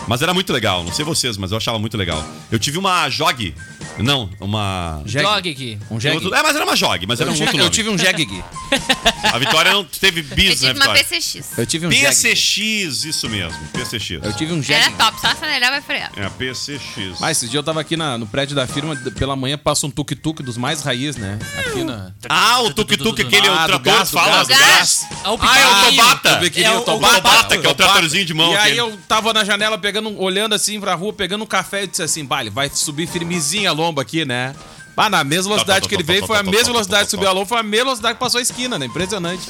[0.07, 2.25] Mas era muito legal, não sei vocês, mas eu achava muito legal.
[2.51, 3.55] Eu tive uma Jog.
[3.99, 5.03] Não, uma.
[5.05, 5.79] Jogue aqui.
[5.91, 6.17] Um Jeg.
[6.25, 7.75] É, mas era uma Jog, mas era Eu um tive, outro eu nome.
[7.75, 8.45] tive um Jeg.
[9.35, 11.05] A Vitória não teve Eu bis, né, tive uma Vitória?
[11.05, 11.59] PCX.
[11.59, 11.91] Eu tive um.
[11.91, 14.21] PCX, isso mesmo, PCX.
[14.25, 14.95] Eu tive um Era Jeg.
[14.97, 16.11] top, só acelerar vai frear.
[16.17, 17.19] É, PCX.
[17.21, 19.87] Mas esse dia eu tava aqui na- no prédio da firma, d- pela manhã passa
[19.87, 21.39] um tuk-tuk dos mais raiz, né?
[21.59, 22.13] Aqui na.
[22.29, 25.07] Ah, o tuk-tuk, aquele Ah, o do trator, gás, do fala gás, do gás.
[25.25, 26.05] Ah, o Ah, é o pequenininho.
[26.05, 26.35] Tobata.
[26.37, 27.15] O pequenininho É o Tobata.
[27.23, 28.53] Tobata, que é o tratorzinho de mão.
[28.53, 28.81] E aí aquele.
[28.81, 32.27] eu tava na janela pegando, olhando assim pra rua, pegando um café e disse assim,
[32.27, 34.55] vale, vai subir firmezinho a lomba aqui, né?
[34.99, 37.47] Ah, na mesma velocidade que ele veio, foi a mesma velocidade de subir a lomba,
[37.47, 38.87] foi a mesma velocidade que passou a esquina, né?
[38.87, 39.43] Impressionante.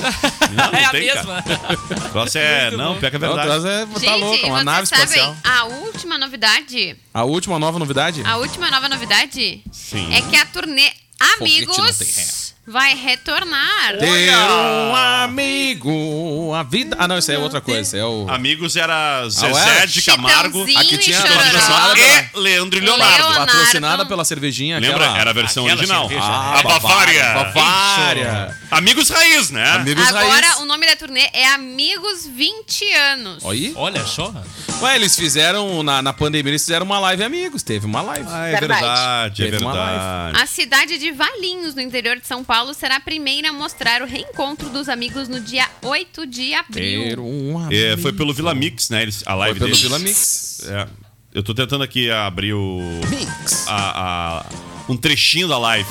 [0.53, 1.44] Não, não É a tem, mesma.
[2.07, 2.70] O troço é.
[2.72, 3.40] Não, pior que é Não, verdade.
[3.49, 5.36] atrás é, tá Gente, louco, é uma vocês nave sabem, espacial.
[5.44, 8.22] a última novidade, A última nova novidade?
[8.24, 10.14] a última nova novidade Sim.
[10.14, 10.92] é que a turnê tem.
[11.40, 13.96] Amigos vai retornar.
[13.99, 14.94] Ter um
[15.29, 16.97] amigo, a vida...
[16.99, 18.26] Ah, não, isso aí é outra coisa, é o...
[18.29, 20.66] Amigos era Ah, Zezé de Camargo.
[20.66, 21.41] Chitãozinho Aqui tinha e Chororó.
[21.43, 21.99] patrocinada
[22.35, 23.16] E Leandro e Leonardo.
[23.29, 23.47] Leonardo.
[23.53, 25.05] Patrocinada pela cervejinha Lembra?
[25.05, 25.18] aquela...
[25.18, 26.09] Era a versão Aquela original.
[26.09, 26.29] cerveja.
[26.29, 27.24] a Bavária.
[27.35, 28.59] Bavária.
[28.70, 29.64] Amigos Raiz, né?
[29.72, 30.61] Amigos Agora raiz.
[30.61, 33.45] o nome da turnê é Amigos 20 anos.
[33.45, 33.72] Aí?
[33.76, 34.33] Olha só.
[34.83, 38.29] Ué, eles fizeram, na, na pandemia, eles fizeram uma live amigos, teve uma live.
[38.31, 38.81] Ah, é Verdade.
[38.81, 40.43] verdade, é Teve uma verdade.
[40.43, 44.07] A cidade de Valinhos, no interior de São Paulo, será a primeira a mostrar o
[44.07, 47.25] reencontro dos amigos no dia 8 de abril.
[47.25, 47.66] Um.
[47.73, 49.03] É, foi pelo Vila Mix, né?
[49.03, 49.83] Eles, a Foi live pelo deles.
[49.83, 50.61] Vila Mix.
[50.69, 50.87] É.
[51.35, 52.81] Eu tô tentando aqui abrir o.
[53.09, 53.66] Mix.
[53.66, 54.47] a- a-
[54.89, 55.89] um trechinho da live.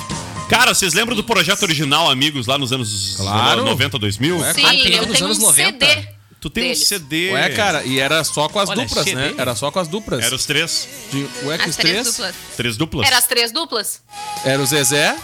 [0.48, 3.64] Cara, vocês lembram do projeto original Amigos lá nos anos Claro.
[3.64, 4.38] 90, 2000?
[4.38, 5.86] Ué, Sim, tem eu nos tenho anos um 90.
[5.86, 6.08] CD.
[6.40, 6.80] Tu tem deles.
[6.80, 7.30] um CD.
[7.32, 9.16] Ué, cara, e era só com as Olha, duplas, CD.
[9.16, 9.34] né?
[9.36, 10.24] Era só com as duplas.
[10.24, 10.88] Era os três.
[11.12, 12.06] De, ué, que As os três três?
[12.06, 12.34] duplas.
[12.56, 13.06] Três duplas.
[13.06, 14.02] Era as três duplas.
[14.44, 15.16] Era o Zezé.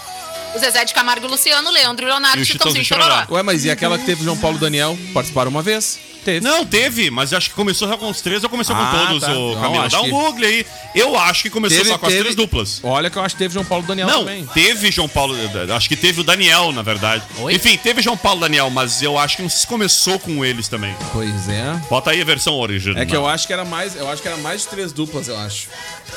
[0.55, 3.27] O Zezé de Camargo e Luciano, Leandro e Leonardo, E o Chitãozinho e Chororó.
[3.31, 4.97] Ué, mas e aquela que teve o João Paulo e Daniel?
[5.13, 5.99] Participaram uma vez?
[6.25, 6.41] Teve.
[6.41, 9.21] Não, teve, mas acho que começou só com os três ou começou Ah, com todos,
[9.21, 9.61] tá.
[9.61, 9.89] Camila.
[9.91, 10.67] Dá um que- Google aí.
[10.95, 12.81] Eu acho que começou Teve- só com as teve- três duplas.
[12.83, 14.47] Olha que eu acho que teve João Paulo e Daniel Não, também.
[14.55, 15.37] teve João Paulo.
[15.77, 17.23] Acho que teve o Daniel, na verdade.
[17.41, 17.55] Oi?
[17.55, 20.67] Enfim, teve João Paulo e Daniel, mas eu acho que não se começou com eles
[20.67, 20.97] também.
[21.13, 21.75] Pois é.
[21.91, 23.03] Bota aí a versão original.
[23.03, 25.29] É que eu acho que era mais, eu acho que era mais de três duplas,
[25.29, 25.69] eu acho.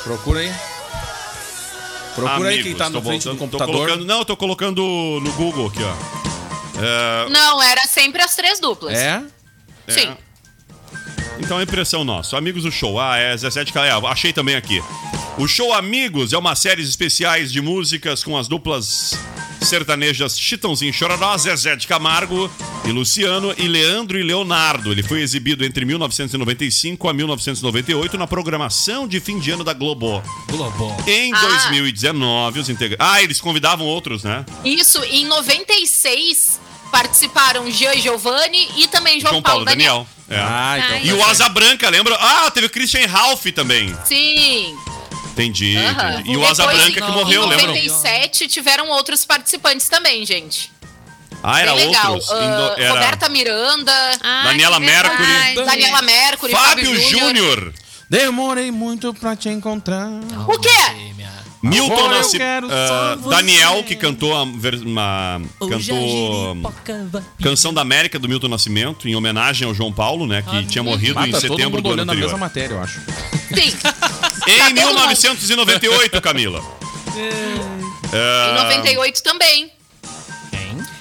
[0.04, 0.50] Procura aí.
[2.26, 3.74] Procura aí quem tá na tô frente do voltando- tô computador.
[3.74, 4.82] colocando- não, eu tô colocando
[5.22, 5.94] no Google aqui, ó.
[6.80, 8.96] É, Não, era sempre as três duplas.
[8.96, 9.22] É?
[9.88, 10.16] Sim.
[11.40, 12.36] Então é impressão nossa.
[12.36, 13.00] Amigos do show.
[13.00, 14.06] Ah, é Zezé de Camargo.
[14.06, 14.82] Achei também aqui.
[15.36, 19.12] O show Amigos é uma série especiais de músicas com as duplas
[19.60, 22.50] sertanejas Chitãozinho Chororó, Zezé de Camargo
[22.84, 24.92] e Luciano e Leandro e Leonardo.
[24.92, 30.22] Ele foi exibido entre 1995 a 1998 na programação de fim de ano da Globo.
[30.48, 30.96] Globo.
[31.06, 31.40] Em Ah.
[31.40, 33.06] 2019, os integrantes...
[33.06, 34.44] Ah, eles convidavam outros, né?
[34.64, 40.06] Isso, em 96 participaram Jean e Giovanni e também João, Paulo, Daniel.
[40.28, 40.38] É.
[40.38, 40.90] Ah, então.
[40.96, 42.14] Ai, E o Asa Branca, lembra?
[42.18, 43.94] Ah, teve o Christian Ralph também.
[44.06, 44.74] Sim.
[45.42, 46.12] Entendi, aham.
[46.14, 46.32] entendi.
[46.32, 47.66] E o Asa Depois, Branca que em morreu, em lembram?
[47.68, 50.70] 97 tiveram outros participantes também, gente.
[51.42, 52.12] Ah, era Bem legal.
[52.14, 52.30] outros?
[52.32, 54.86] Ah, Indo- era Roberta Miranda, Ai, Daniela que.
[54.86, 55.54] Mercury.
[55.64, 57.72] Daniela Mercury, Fábio Júnior.
[58.10, 60.08] Demorei muito pra te encontrar.
[60.48, 60.68] O quê?
[61.60, 62.68] Milton Nascimento.
[62.68, 63.36] só você.
[63.36, 65.40] Daniel, que cantou a uma.
[65.58, 66.56] Cantou.
[67.42, 70.42] Canção da América do Milton Nascimento, em homenagem ao João Paulo, né?
[70.42, 72.38] Que tinha morrido em todo setembro mundo do ano olhando a mesma anterior.
[72.38, 73.00] matéria, eu acho.
[73.54, 73.76] Sim.
[74.48, 76.64] Em Tá todo 1998, Camila.
[77.14, 79.70] Em 98 também.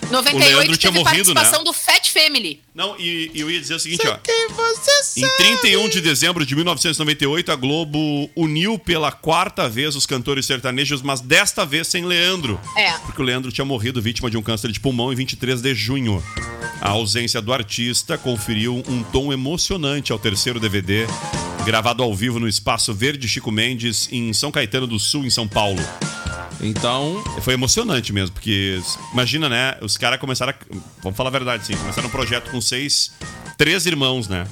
[0.08, 0.10] Quem?
[0.10, 1.66] O 98 Leandro tinha morrido, participação né?
[1.66, 2.62] do Fat Family.
[2.74, 4.18] Não, e, e eu ia dizer o seguinte, ó.
[4.18, 10.06] Quem você Em 31 de dezembro de 1998, a Globo uniu pela quarta vez os
[10.06, 12.60] cantores sertanejos, mas desta vez sem Leandro.
[12.76, 12.92] É.
[13.00, 16.24] Porque o Leandro tinha morrido vítima de um câncer de pulmão em 23 de junho.
[16.82, 21.08] A ausência do artista conferiu um tom emocionante ao terceiro DVD,
[21.66, 25.48] gravado ao vivo no Espaço Verde Chico Mendes, em São Caetano do Sul, em São
[25.48, 25.82] Paulo.
[26.62, 28.82] Então, Foi emocionante mesmo, porque
[29.14, 29.78] imagina, né?
[29.82, 30.54] Os caras começaram.
[30.54, 31.76] A, vamos falar a verdade, sim.
[31.76, 33.12] Começaram um projeto com seis.
[33.58, 34.48] Três irmãos, né?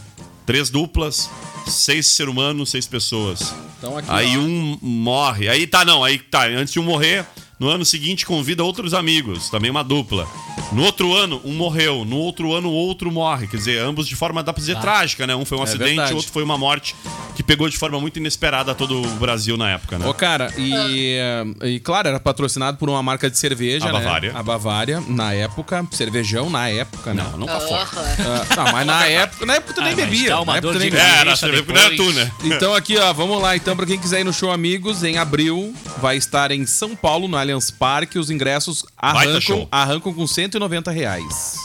[0.45, 1.29] Três duplas,
[1.67, 3.53] seis ser humanos, seis pessoas.
[3.77, 4.07] então aqui.
[4.11, 4.41] Aí ó.
[4.41, 5.49] um morre.
[5.49, 6.03] Aí tá, não.
[6.03, 6.45] Aí tá.
[6.45, 7.25] Antes de um morrer,
[7.59, 10.27] no ano seguinte convida outros amigos, também uma dupla.
[10.71, 12.03] No outro ano, um morreu.
[12.05, 13.47] No outro ano, outro morre.
[13.47, 15.35] Quer dizer, ambos de forma, dá pra dizer, trágica, né?
[15.35, 16.13] Um foi um É acidente, verdade.
[16.13, 16.95] outro foi uma morte
[17.35, 20.07] que pegou de forma muito inesperada todo o Brasil na época, né?
[20.07, 21.17] Ô, cara, e,
[21.61, 23.99] eh, e claro, era patrocinado por uma marca de cerveja, A né?
[23.99, 24.31] Bavária.
[24.35, 25.85] A Bavária, na época.
[25.91, 27.23] Cervejão, na época, né?
[27.31, 27.77] Não, nunca foi.
[27.77, 30.37] Ah, não, mas na época, na época tu nem Ah, bebia.
[30.39, 31.05] uma na época tu nem bebia.
[31.05, 32.15] É, era cerveja, não era tu, depois.
[32.15, 32.31] né?
[32.43, 33.55] Então aqui, ó, vamos lá.
[33.55, 37.27] Então, pra quem quiser ir no show Amigos, em abril, vai estar em São Paulo,
[37.27, 38.17] no Allianz Parque.
[38.17, 40.25] Os ingressos arrancam, arrancam com
[40.55, 41.55] 190 reais.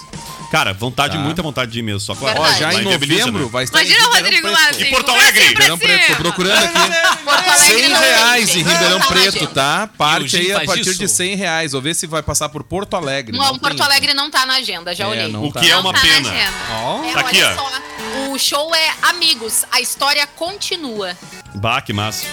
[0.50, 1.22] Cara, vontade, Tá.
[1.22, 2.00] muita vontade de ir mesmo.
[2.00, 3.48] Só que Ó, já em novembro né?
[3.52, 4.60] vai estar Imagina em o Ribeirão Rodrigo Preto.
[4.64, 4.82] lá assim.
[4.82, 5.44] E Porto Alegre?
[5.48, 7.22] Ribeirão Preto, tô procurando aqui.
[7.24, 9.88] Porto Alegre 100 não reais em não Ribeirão tá Preto, tá?
[9.96, 10.98] Parte aí a partir isso?
[10.98, 11.70] de 100 reais.
[11.70, 13.38] Vou ver se vai passar por Porto Alegre.
[13.38, 13.86] Não, Porto tem.
[13.86, 15.28] Alegre não tá na agenda, já É, olhei.
[15.28, 15.60] não O tá.
[15.60, 16.28] que é Não uma tá na pena.
[16.72, 17.04] Ó.
[17.04, 17.56] É, Tá aqui, olha ó.
[17.56, 18.30] só.
[18.32, 21.16] O show é Amigos, a história continua.
[21.54, 22.26] Bah, que massa.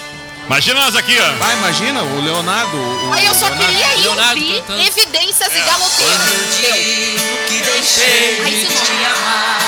[0.48, 1.44] Imagina nós aqui, ó.
[1.44, 2.76] Ah, imagina, o Leonardo.
[2.76, 4.80] O Aí eu só Leonardo- queria ir Leonardo ouvir cantando.
[4.82, 6.18] evidências e galopeiras.
[6.60, 6.72] Deu.
[7.48, 9.58] que deixei Aí se de amar.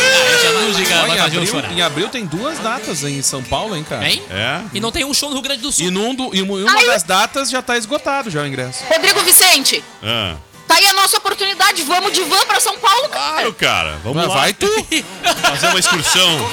[0.00, 1.72] Ah, essa música Ó, vai em, fazer abril, chorar.
[1.72, 4.08] em abril tem duas datas em São Paulo, hein, cara?
[4.08, 4.22] Hein?
[4.30, 4.60] É.
[4.72, 5.84] E não tem um show no Rio Grande do Sul.
[5.86, 8.46] E, num do- e uma, e uma Aí- das datas já tá esgotado já o
[8.46, 8.82] ingresso.
[8.88, 10.36] Rodrigo Vicente, Ah.
[10.68, 11.82] Tá aí a nossa oportunidade.
[11.82, 13.32] Vamos de van pra São Paulo, cara.
[13.32, 14.00] Claro, cara.
[14.04, 14.34] Vamos Mas lá.
[14.34, 14.68] vai tu.
[15.42, 16.50] fazer uma excursão.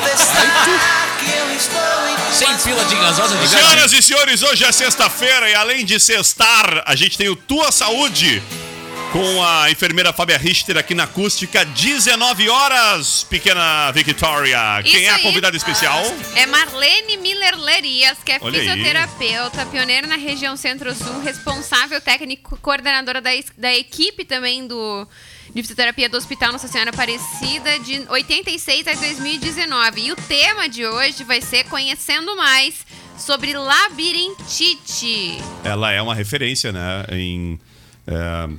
[2.32, 6.84] Sem fila de gasosa de Senhoras e senhores, hoje é sexta-feira e além de sextar,
[6.86, 8.41] a gente tem o Tua Saúde
[9.16, 14.82] com a enfermeira Fábia Richter aqui na acústica, 19 horas, pequena Victoria.
[14.84, 15.24] Quem Isso é a aí.
[15.24, 16.03] convidada especial?
[16.36, 18.68] É Marlene Miller Lerias, que é Olha aí.
[18.68, 25.07] fisioterapeuta, pioneira na região Centro-Sul, responsável técnico, coordenadora da, da equipe também do
[25.53, 30.01] de fisioterapia do Hospital Nossa Senhora Aparecida de 86 a 2019.
[30.01, 32.86] E o tema de hoje vai ser conhecendo mais
[33.18, 35.38] sobre labirintite.
[35.63, 37.57] Ela é uma referência, né, em,
[38.07, 38.49] é,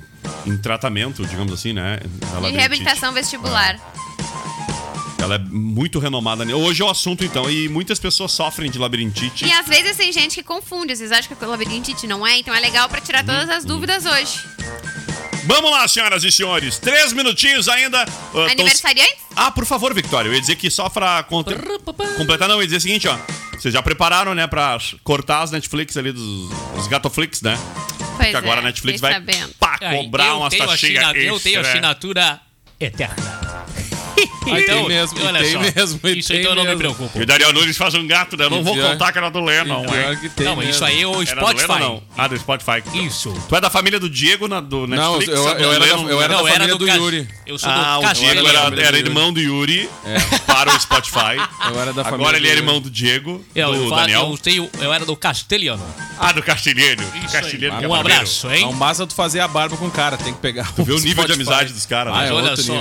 [0.49, 2.01] em tratamento, digamos assim, né?
[2.41, 3.79] da De reabilitação vestibular.
[5.19, 6.45] Ela é muito renomada.
[6.57, 9.45] Hoje é o assunto, então, e muitas pessoas sofrem de labirintite.
[9.47, 12.39] E às vezes tem gente que confunde, vocês acham que o labirintite não é?
[12.39, 14.41] Então é legal pra tirar todas as dúvidas hoje.
[15.45, 16.79] Vamos lá, senhoras e senhores.
[16.79, 18.03] Três minutinhos ainda.
[18.03, 19.17] Ah, tão- Aniversariantes?
[19.35, 20.29] Ah, por favor, Victoria.
[20.29, 21.55] Eu ia dizer que só pra conte-
[22.17, 23.17] completar, não, eu ia dizer o seguinte, ó.
[23.53, 27.57] Vocês já prepararam, né, pra cortar as Netflix ali dos os Gatoflix, né?
[28.17, 29.55] Pois Porque agora é, a Netflix vai sabendo.
[29.59, 32.41] pá, cobrar eu umas tenho taxinhas assina- Eu tenho assinatura
[32.81, 33.46] eterna.
[34.51, 37.19] Aí tem mesmo, olha tem só, mesmo, Isso tem então eu não me preocupo.
[37.19, 38.45] E o Daniel Nunes faz um gato, né?
[38.47, 40.31] Eu não vou contar que era do Lennon, hein?
[40.45, 41.73] Não, mas isso aí é o Era do Spotify.
[41.73, 42.03] Lennon, não.
[42.17, 42.83] Ah, do Spotify.
[43.07, 43.33] Isso.
[43.49, 45.33] Tu é da família do Diego na, do Não, Netflix?
[45.33, 47.29] eu, ou eu, do era, da, eu era Não, da família do Cas- Yuri.
[47.47, 48.13] Eu sou Ah, do o.
[48.15, 49.89] Diego era, do era irmão do Yuri
[50.47, 51.37] para o Spotify.
[51.69, 54.29] Eu era da família Agora ele é do irmão do Diego, Eu, do eu, Daniel.
[54.31, 55.83] eu, tenho, eu era do Castelhano.
[56.19, 57.03] Ah, do Castilheiro.
[57.25, 57.81] Isso Castilheiro aí.
[57.81, 58.75] que é Um abraço, Não hein?
[58.77, 61.25] basta tu fazer a barba com o cara, tem que pegar Tu vê o nível
[61.27, 62.29] de amizade dos caras, Ah, né?
[62.29, 62.73] é olha só.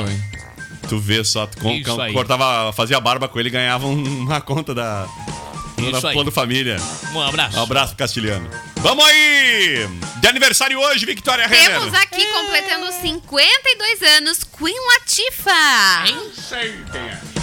[0.88, 4.40] Tu vê só, tu com, com- cortava, fazia barba com ele e ganhava um- uma
[4.42, 5.08] conta da,
[5.78, 6.14] Isso da aí.
[6.14, 6.78] plano família.
[7.14, 7.58] Um abraço.
[7.58, 8.50] Um abraço pro Castilhano.
[8.78, 9.88] Vamos aí!
[10.22, 11.80] De aniversário hoje, Victoria Renner.
[11.80, 16.04] Temos aqui, completando 52 anos, Queen Latifah.
[16.08, 16.32] Hein?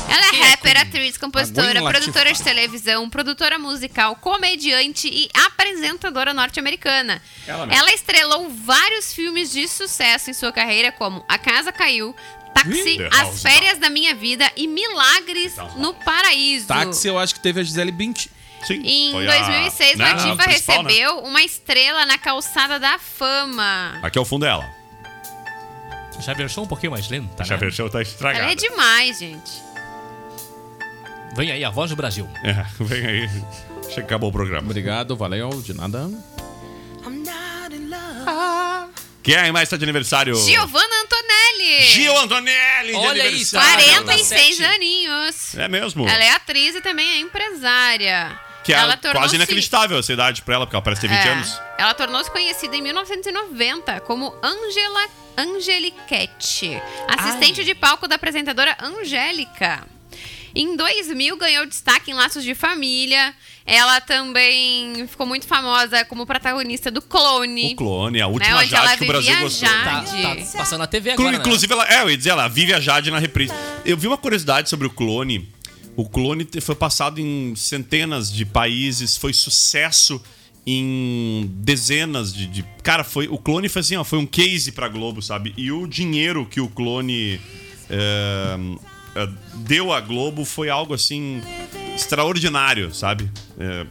[0.08, 0.82] Ela é Quem é rapper, Queen?
[0.82, 7.20] atriz, compositora, Queen produtora de televisão, produtora musical, comediante e apresentadora norte-americana.
[7.46, 12.14] Ela, estrelou vários filmes de sucesso em sua carreira, como A Casa Caiu,
[12.54, 16.66] Táxi, As Férias da Minha Vida e Milagres no Paraíso.
[16.68, 18.30] Táxi, eu acho que teve a Gisele Bündchen.
[18.66, 20.90] Sim, Em foi a- 2006, né, a principal, né?
[20.90, 23.98] recebeu uma estrela na Calçada da Fama.
[24.02, 24.64] Aqui é o fundo dela.
[26.20, 27.58] Já versou um pouquinho mais lenta, Já né?
[27.58, 28.44] fechou, tá estragada.
[28.44, 29.50] Ela é demais, gente.
[31.34, 32.28] Vem aí a voz do Brasil.
[32.44, 33.30] É, vem aí.
[33.92, 34.62] Que acabou o programa.
[34.70, 36.08] Obrigado, valeu, de nada.
[39.22, 40.34] Quem mais tá de aniversário?
[40.34, 41.82] Giovanna Antonelli.
[41.82, 43.84] Gil Antonelli, de Olha aí, aniversário.
[44.02, 44.64] 46 47.
[44.64, 45.54] aninhos.
[45.56, 46.08] É mesmo?
[46.08, 48.38] Ela é atriz e também é empresária.
[48.64, 51.18] Que é ela tornou-se- quase inacreditável essa idade pra ela, porque ela parece ter 20
[51.18, 51.28] É.
[51.30, 51.60] anos.
[51.78, 59.84] Ela tornou-se conhecida em 1990 como Angela Angeliquete, assistente de palco da apresentadora Angélica.
[60.54, 63.34] Em 2000 ganhou destaque em Laços de Família.
[63.64, 67.74] Ela também ficou muito famosa como protagonista do Clone.
[67.74, 69.68] O clone, a última Né, Jade ela que o Brasil gostou.
[69.68, 70.22] Jade.
[70.22, 71.38] Tá, tá passando na TV agora, né?
[71.38, 73.52] Inclusive, ela, é, eu ia dizer, ela vive a Jade na reprise.
[73.84, 75.48] Eu vi uma curiosidade sobre o clone.
[75.94, 80.20] O clone foi passado em centenas de países, foi sucesso
[80.66, 82.46] em dezenas de.
[82.46, 83.28] de- Cara, foi.
[83.28, 85.52] O clone foi assim, ó, foi um case pra Globo, sabe?
[85.56, 87.40] E o dinheiro que o clone
[87.90, 88.56] é,
[89.54, 91.42] deu à Globo foi algo assim
[91.94, 93.30] extraordinário, sabe?
[93.58, 93.86] É,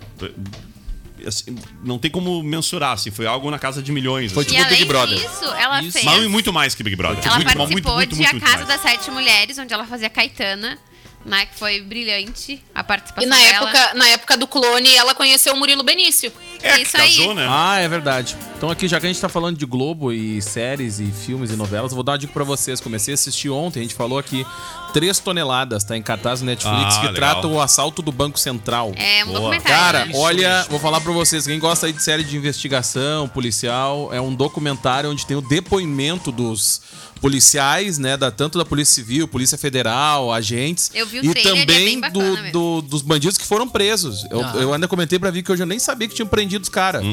[1.27, 4.31] assim, não tem como mensurar, assim, foi algo na casa de milhões.
[4.31, 4.55] Foi assim.
[4.55, 5.17] E tipo Big além Brother.
[5.19, 5.91] disso, ela Isso.
[5.91, 6.05] fez.
[6.05, 7.23] Mas muito mais que Big Brother.
[7.23, 10.09] Ela muito, participou muito, muito, de muito, A Casa das Sete Mulheres, onde ela fazia
[10.09, 10.77] Caetana,
[11.25, 11.45] né?
[11.45, 13.69] Que foi brilhante a participação E na dela.
[13.69, 16.31] época, na época do clone, ela conheceu o Murilo Benício.
[16.61, 17.17] É, que Isso aí.
[17.17, 17.47] casou, né?
[17.49, 18.35] Ah, é verdade.
[18.57, 21.55] Então aqui, já que a gente tá falando de Globo e séries e filmes e
[21.55, 22.79] novelas, eu vou dar uma dica pra vocês.
[22.79, 24.45] Comecei a assistir ontem, a gente falou aqui,
[24.93, 27.13] Três Toneladas, tá em cartaz no Netflix, Ah, que legal.
[27.15, 28.91] trata o assalto do Banco Central.
[28.97, 29.39] É um Boa.
[29.39, 29.73] documentário.
[29.73, 30.11] Cara, né?
[30.15, 34.35] olha, vou falar pra vocês, quem gosta aí de série de investigação, policial, é um
[34.35, 36.81] documentário onde tem o depoimento dos
[37.21, 41.53] policiais, né, da, tanto da Polícia Civil, Polícia Federal, agentes, Eu vi o e trailer,
[41.61, 44.25] é também bem do, do- dos bandidos que foram presos.
[44.29, 44.53] Eu, Ah.
[44.55, 47.03] eu ainda comentei pra vir que hoje eu nem sabia que tinham prendido os caras.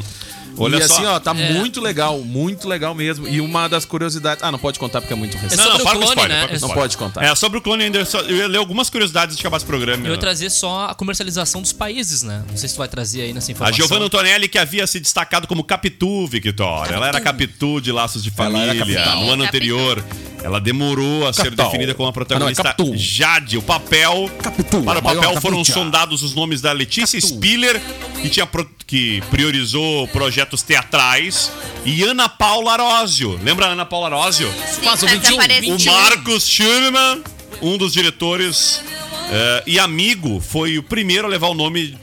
[0.65, 0.95] Olha e só.
[0.95, 1.53] assim, ó, tá É.
[1.53, 3.29] muito legal, muito legal mesmo.
[3.29, 4.43] E uma das curiosidades.
[4.43, 5.61] Ah, não pode contar porque é muito recente.
[5.61, 6.45] É sobre o para com clone, spoiler, né?
[6.45, 6.77] É Não spoiler.
[6.77, 7.25] pode contar.
[7.25, 7.99] É, sobre o clone ainda,
[8.29, 10.03] eu ia ler algumas curiosidades de acabar esse programa.
[10.05, 10.21] Eu ia né?
[10.21, 12.43] trazer só a comercialização dos países, né?
[12.51, 13.77] Não sei se tu vai trazer aí nessa A informação.
[13.77, 16.95] Giovanna Antonelli, que havia se destacado como Capitu, Victoria.
[16.95, 18.75] Ela era Capitu de Laços de Família.
[18.75, 18.99] Capitu.
[18.99, 19.45] No ano Capitu.
[19.45, 20.05] anterior,
[20.43, 22.97] ela demorou a ser definida como a protagonista Ah, não, é Capitu.
[22.97, 23.59] Jade.
[23.59, 24.31] O papel.
[24.43, 25.73] Capitu, para o a papel foram Capitu.
[25.79, 27.81] sondados os nomes da Letícia Spiller,
[28.23, 31.51] que, tinha pro- que priorizou projetos teatrais,
[31.85, 33.39] e Ana Paula Arósio.
[33.43, 34.53] Lembra a Ana Paula Arósio?
[34.75, 35.91] Sim, Faz o tá 21, desaparecido.
[35.91, 37.23] O Marcos Schulman,
[37.63, 38.83] um dos diretores
[39.31, 41.97] eh, e amigo, foi o primeiro a levar o nome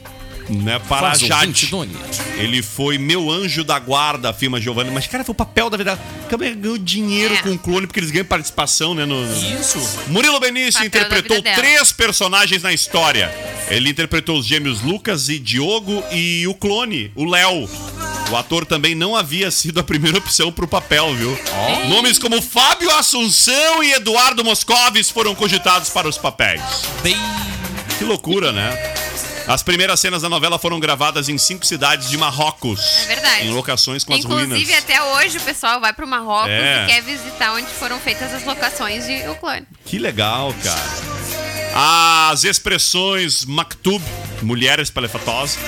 [0.48, 1.46] né, para a Faz o Jade.
[1.46, 1.96] 20, Doni.
[2.36, 4.90] Ele foi meu anjo da guarda, afirma Giovanni.
[4.90, 6.00] Mas, cara, foi o papel da verdade.
[6.28, 7.42] Câmara ganhou dinheiro É.
[7.42, 9.04] com o clone, porque eles ganham participação, né?
[9.04, 9.24] No...
[9.60, 9.78] Isso.
[10.08, 13.32] Murilo Benício Papel interpretou três personagens na história.
[13.68, 17.68] Ele interpretou os gêmeos Lucas e Diogo e o clone, o Léo.
[18.30, 21.38] O ator também não havia sido a primeira opção pro papel, viu?
[21.88, 26.60] Nomes como Fábio Assunção e Eduardo Moscovis foram cogitados para os papéis.
[27.02, 27.16] Bem.
[27.98, 28.70] Que loucura, né?
[29.46, 32.80] As primeiras cenas da novela foram gravadas em cinco cidades de Marrocos.
[33.02, 33.46] É verdade.
[33.46, 34.78] Em locações com as Inclusive, ruínas.
[34.78, 36.82] até hoje o pessoal vai pro Marrocos É.
[36.84, 39.64] e quer visitar onde foram feitas as locações de O Clone.
[39.84, 42.32] Que legal, cara.
[42.32, 44.02] As expressões maktub,
[44.42, 45.58] mulher espalhafatosa,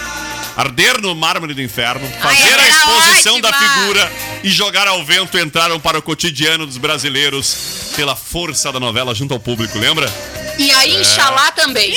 [0.56, 3.50] arder no mármore do inferno, fazer era a exposição ótima!
[3.52, 4.12] da figura
[4.42, 9.34] e jogar ao vento entraram para o cotidiano dos brasileiros pela força da novela junto
[9.34, 10.10] ao público, lembra?
[10.58, 11.88] E a Inxalá também.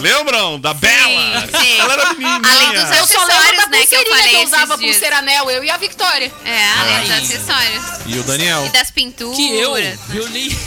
[0.00, 1.46] Lembram da Bela?
[1.60, 1.78] sim.
[1.78, 2.40] Ela era menininha.
[2.50, 5.18] Além dos Eu só lembro acessórios, da né, que eu falei que eu usava pulseira
[5.18, 6.32] anel, eu e a Victoria.
[6.44, 7.82] É, além dos acessórios.
[8.06, 8.66] E o Daniel.
[8.66, 9.36] E das pinturas.
[9.36, 10.48] Que eu, eu nem.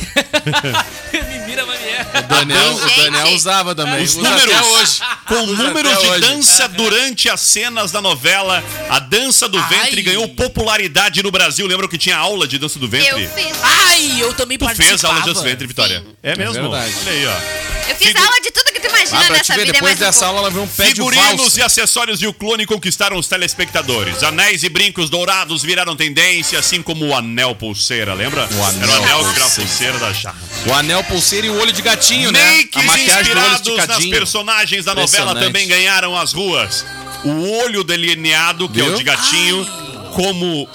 [1.12, 2.08] Me mira, Manier.
[2.18, 2.96] O Daniel, o.
[3.04, 4.04] Daniel usava também.
[4.04, 5.02] Os Usa números até hoje.
[5.28, 6.22] com números de hoje.
[6.22, 8.64] dança durante as cenas da novela.
[8.90, 10.02] A dança do ventre Ai.
[10.04, 11.68] ganhou popularidade no Brasil.
[11.68, 13.10] Lembram que tinha aula de dança do ventre?
[13.24, 13.58] Eu fiz.
[13.62, 14.90] Ai, eu também Tu participava.
[14.90, 16.04] fez aula de dança do ventre, Vitória?
[16.24, 16.54] É mesmo?
[16.54, 16.94] verdade.
[17.02, 17.90] Olha aí, ó.
[17.90, 18.52] Eu fiz Figu- aula de
[18.82, 19.66] tu imagina Ah, nessa vida.
[19.72, 20.36] depois mais um dessa pouco.
[20.38, 24.24] aula ela viu um pé de Figurinos e acessórios de o clone conquistaram os telespectadores.
[24.24, 28.48] Anéis e brincos dourados viraram tendência, assim como o anel pulseira, lembra?
[28.52, 30.00] O anel Era o anel que virava pulseira.
[30.00, 30.38] da chave.
[30.66, 32.58] O anel, pulseira e o olho de gatinho, né?
[32.58, 36.86] Makes A maquiagem do olho inspirados nas personagens da novela também ganharam as ruas.
[37.24, 38.98] O olho delineado, que é o Viu?
[38.98, 39.66] de gatinho,
[40.14, 40.68] como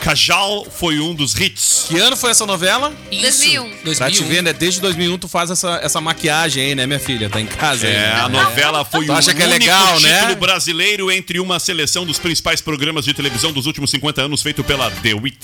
[0.00, 1.86] Cajal foi um dos hits.
[1.88, 2.92] Que ano foi essa novela?
[3.10, 3.22] Isso.
[3.22, 3.62] 2001.
[3.84, 3.96] 2001.
[3.96, 4.52] Pra te ver, né?
[4.52, 7.28] Desde 2001 tu faz essa, essa maquiagem aí, né, minha filha?
[7.28, 7.92] Tá em casa aí.
[7.92, 8.20] É, né?
[8.22, 10.20] a novela foi Tu o acha que é único legal, né?
[10.20, 14.64] título brasileiro entre uma seleção dos principais programas de televisão dos últimos 50 anos, feito
[14.64, 15.38] pela The Wit,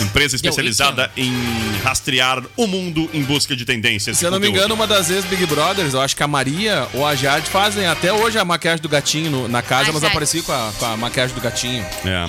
[0.00, 1.32] empresa especializada em
[1.82, 4.16] rastrear o mundo em busca de tendências.
[4.18, 6.86] Se eu não me engano, uma das vezes Big Brothers, eu acho que a Maria
[6.94, 10.02] ou a Jade fazem até hoje a maquiagem do gatinho no- na casa, A elas
[10.02, 10.12] Jade.
[10.12, 11.84] apareciam com a, com a maquiagem do gatinho.
[12.04, 12.28] É.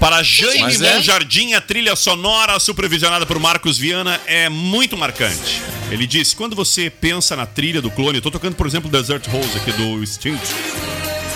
[0.00, 5.60] Para Jaime é- Monjardim, a trilha sonora supervisionada por Marcos Viana é muito marcante.
[5.90, 9.26] Ele disse: quando você pensa na trilha do clone, eu tô tocando, por exemplo, Desert
[9.28, 10.38] Rose aqui do Sting.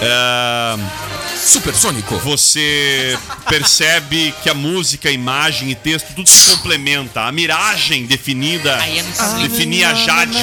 [0.04, 0.76] É,
[1.36, 2.16] Supersônico.
[2.18, 3.16] você
[3.48, 7.22] percebe que a música, a imagem e texto tudo se complementa.
[7.22, 8.78] A miragem definida
[9.40, 10.38] definia a Jade.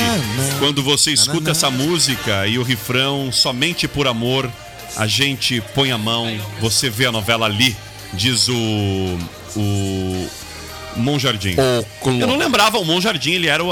[0.60, 4.50] Quando você escuta essa música e o refrão somente por amor,
[4.96, 7.76] a gente põe a mão, você vê a novela ali,
[8.14, 9.20] diz o
[9.56, 10.28] o
[10.98, 11.56] Monjardim.
[11.56, 12.22] O clone.
[12.22, 13.70] Eu não lembrava, o Monjardim, ele era o,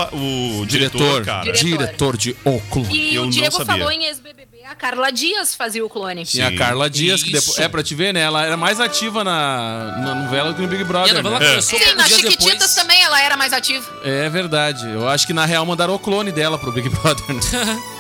[0.62, 1.52] o diretor, Diretor, cara.
[1.52, 2.96] diretor de O Clone.
[2.96, 3.66] E Eu o não Diego sabia.
[3.76, 6.26] falou em ex-BBB, a Carla Dias fazia o clone.
[6.26, 6.40] Sim.
[6.40, 7.48] E a Carla Dias, que depois.
[7.54, 7.62] Isso.
[7.62, 8.22] É, pra te ver, né?
[8.22, 11.16] Ela era mais ativa na, na novela do que no Big E a Brother.
[11.16, 11.50] novela né?
[11.50, 12.76] começou Sim, alguns nas dias Chiquititas depois.
[12.76, 13.86] também ela era mais ativa.
[14.04, 14.88] É verdade.
[14.90, 17.26] Eu acho que na real mandaram o clone dela pro Big Brother.
[17.36, 17.42] né?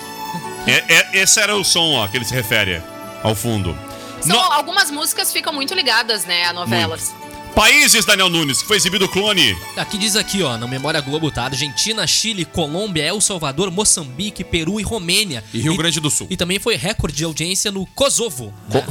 [0.67, 2.81] É- é- esse era o som ó, que ele se refere
[3.23, 3.77] ao fundo.
[4.21, 7.13] São, No- Algumas músicas ficam muito ligadas, né, a novelas.
[7.57, 9.57] Países, Daniel Nunes, que foi exibido o clone.
[9.75, 11.45] Aqui diz aqui, ó, na Memória Globo, tá?
[11.45, 15.43] Argentina, Chile, Colômbia, El Salvador, Moçambique, Peru e Romênia.
[15.51, 16.27] E Rio Grande do Sul.
[16.29, 18.53] E também foi recorde de audiência no Kosovo.
[18.69, 18.85] Né?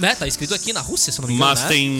[0.00, 0.14] né?
[0.14, 1.50] Tá escrito aqui na Rússia, se eu não me engano.
[1.50, 1.68] Mas né?
[1.68, 1.90] tem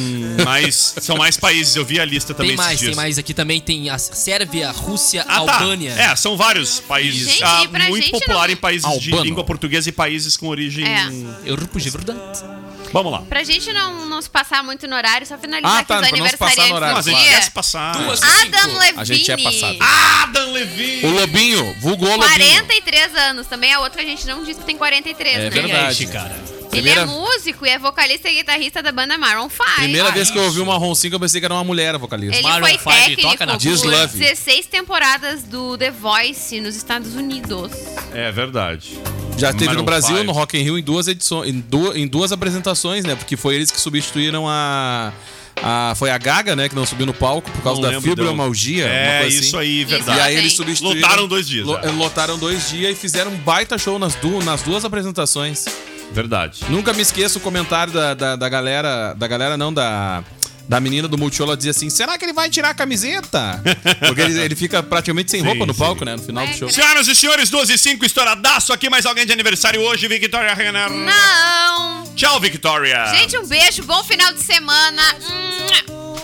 [0.42, 0.94] mais.
[1.02, 3.18] São mais países, eu vi a lista também Tem mais, esses tem mais.
[3.18, 5.58] Aqui também tem a Sérvia, Rússia, Ah, tá.
[5.58, 5.90] Albânia.
[5.90, 7.28] É, são vários países.
[7.28, 9.24] Gente, Ah, e muito popular não- em países de Albano.
[9.24, 10.86] língua portuguesa e países com origem.
[10.86, 11.10] É.
[11.44, 12.63] Europa de verdade.
[12.94, 13.22] Vamos lá.
[13.28, 16.10] Pra gente não, não se passar muito no horário, só finalizar Ah, tá, aqui os
[16.12, 17.50] no aniversariantes Não, a do gente claro.
[17.52, 17.92] passar.
[17.98, 18.78] Duas Adam.
[18.78, 19.00] Levine.
[19.00, 19.78] A gente é passado.
[20.22, 21.04] Adam Levine!
[21.06, 22.28] O Lobinho, vulgou Lobinho.
[22.28, 23.46] 43 anos.
[23.48, 25.50] Também é outro que a gente não disse que tem 43, É né?
[25.50, 26.06] verdade.
[26.06, 26.30] cara.
[26.72, 29.64] Ele é Primeira- músico e é vocalista e guitarrista da banda Maroon 5.
[29.76, 31.94] Primeira Ah, vez que eu ouvi o Marrom 5, eu pensei que era uma mulher
[31.96, 32.36] a vocalista.
[32.36, 34.18] Ele Maroon foi 5 técnico toca na por Diz Love.
[34.18, 37.72] 16 temporadas do The Voice nos Estados Unidos.
[38.12, 38.98] É verdade.
[39.36, 40.26] Já teve Maroon no Brasil, five.
[40.26, 43.14] no Rock in Rio, em duas edições, em, du- em duas apresentações, né?
[43.16, 45.12] Porque foi eles que substituíram a,
[45.62, 46.68] a- foi a Gaga, né?
[46.68, 48.86] Que não subiu no palco por causa Não da fibromialgia.
[48.86, 49.66] É, isso assim.
[49.66, 50.18] aí, verdade.
[50.18, 51.00] E aí eles substituíram.
[51.00, 51.90] Lotaram dois dias, lo- é.
[51.90, 55.64] Lotaram dois dias e fizeram um baita show nas, du nas duas apresentações.
[56.12, 56.60] Verdade.
[56.68, 59.14] Nunca me esqueço o comentário da, da, da galera.
[59.14, 60.22] Da galera, não, da.
[60.68, 63.62] Da menina do Multishow, ela dizia assim: será que ele vai tirar a camiseta?
[64.06, 65.78] Porque ele, ele fica praticamente sem Sim, roupa no sim.
[65.78, 66.16] palco, né?
[66.16, 66.70] No final do É, show.
[66.70, 68.88] Senhoras e senhores, 12 e 5, estouradaço aqui.
[68.88, 70.88] Mais alguém de aniversário hoje, Victoria Renner.
[70.90, 72.04] Não!
[72.16, 73.06] Tchau, Victoria.
[73.14, 75.02] Gente, um beijo, bom final de semana.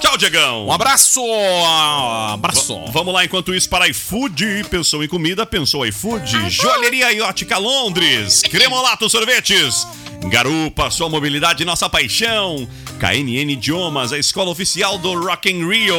[0.01, 0.67] Tchau, Diegão.
[0.69, 1.21] Um abraço!
[1.23, 2.75] Um abraço!
[2.87, 4.65] V- Vamos lá, enquanto isso, para iFood.
[4.71, 6.49] Pensou em comida, pensou iFood.
[6.51, 8.41] Joalheria e Ótica Londres.
[8.43, 9.87] Cremolato Sorvetes.
[10.31, 12.69] Garupa, sua mobilidade, nossa paixão.
[13.01, 15.97] KNN Idiomas, a escola oficial do Rock in Rio.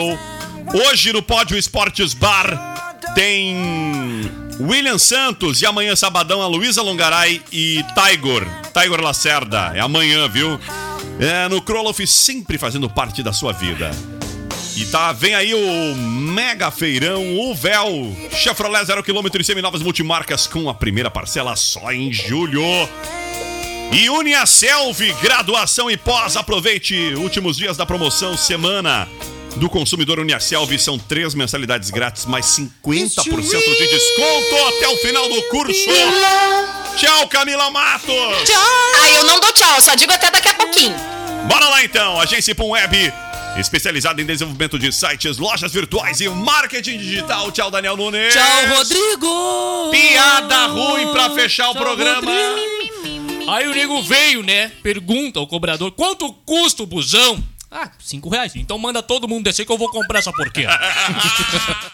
[0.71, 3.57] Hoje no Pódio Esportes Bar tem
[4.59, 8.47] William Santos e amanhã, sabadão, a Luísa Longaray e Tiger.
[8.71, 9.71] Tiger Lacerda.
[9.73, 10.59] É amanhã, viu?
[11.19, 13.89] É no Kroloff, sempre fazendo parte da sua vida.
[14.77, 18.15] E tá, vem aí o mega feirão, o véu.
[18.31, 22.61] Chevrolet 0 km e seminovas multimarcas com a primeira parcela só em julho.
[23.91, 26.37] E Uniaselv, graduação e pós.
[26.37, 29.07] Aproveite últimos dias da promoção, semana
[29.57, 30.77] do consumidor Uniaselv.
[30.79, 35.89] São três mensalidades grátis, mais 50% de desconto até o final do curso.
[36.95, 38.15] Tchau, Camila Matos.
[38.55, 40.95] Ah, eu não dou tchau, só digo até daqui a pouquinho.
[41.49, 43.11] Bora lá então, Agência Pum Web,
[43.57, 47.51] especializada em desenvolvimento de sites, lojas virtuais e marketing digital.
[47.51, 48.33] Tchau, Daniel Nunes.
[48.33, 49.89] Tchau, Rodrigo!
[49.91, 52.31] Piada ruim pra fechar o Tchau, programa.
[53.47, 54.69] Aí o nego veio, né?
[54.83, 57.43] Pergunta ao cobrador, quanto custa o busão?
[57.69, 58.55] Ah, cinco reais.
[58.55, 60.77] Então manda todo mundo descer que eu vou comprar essa porqueira.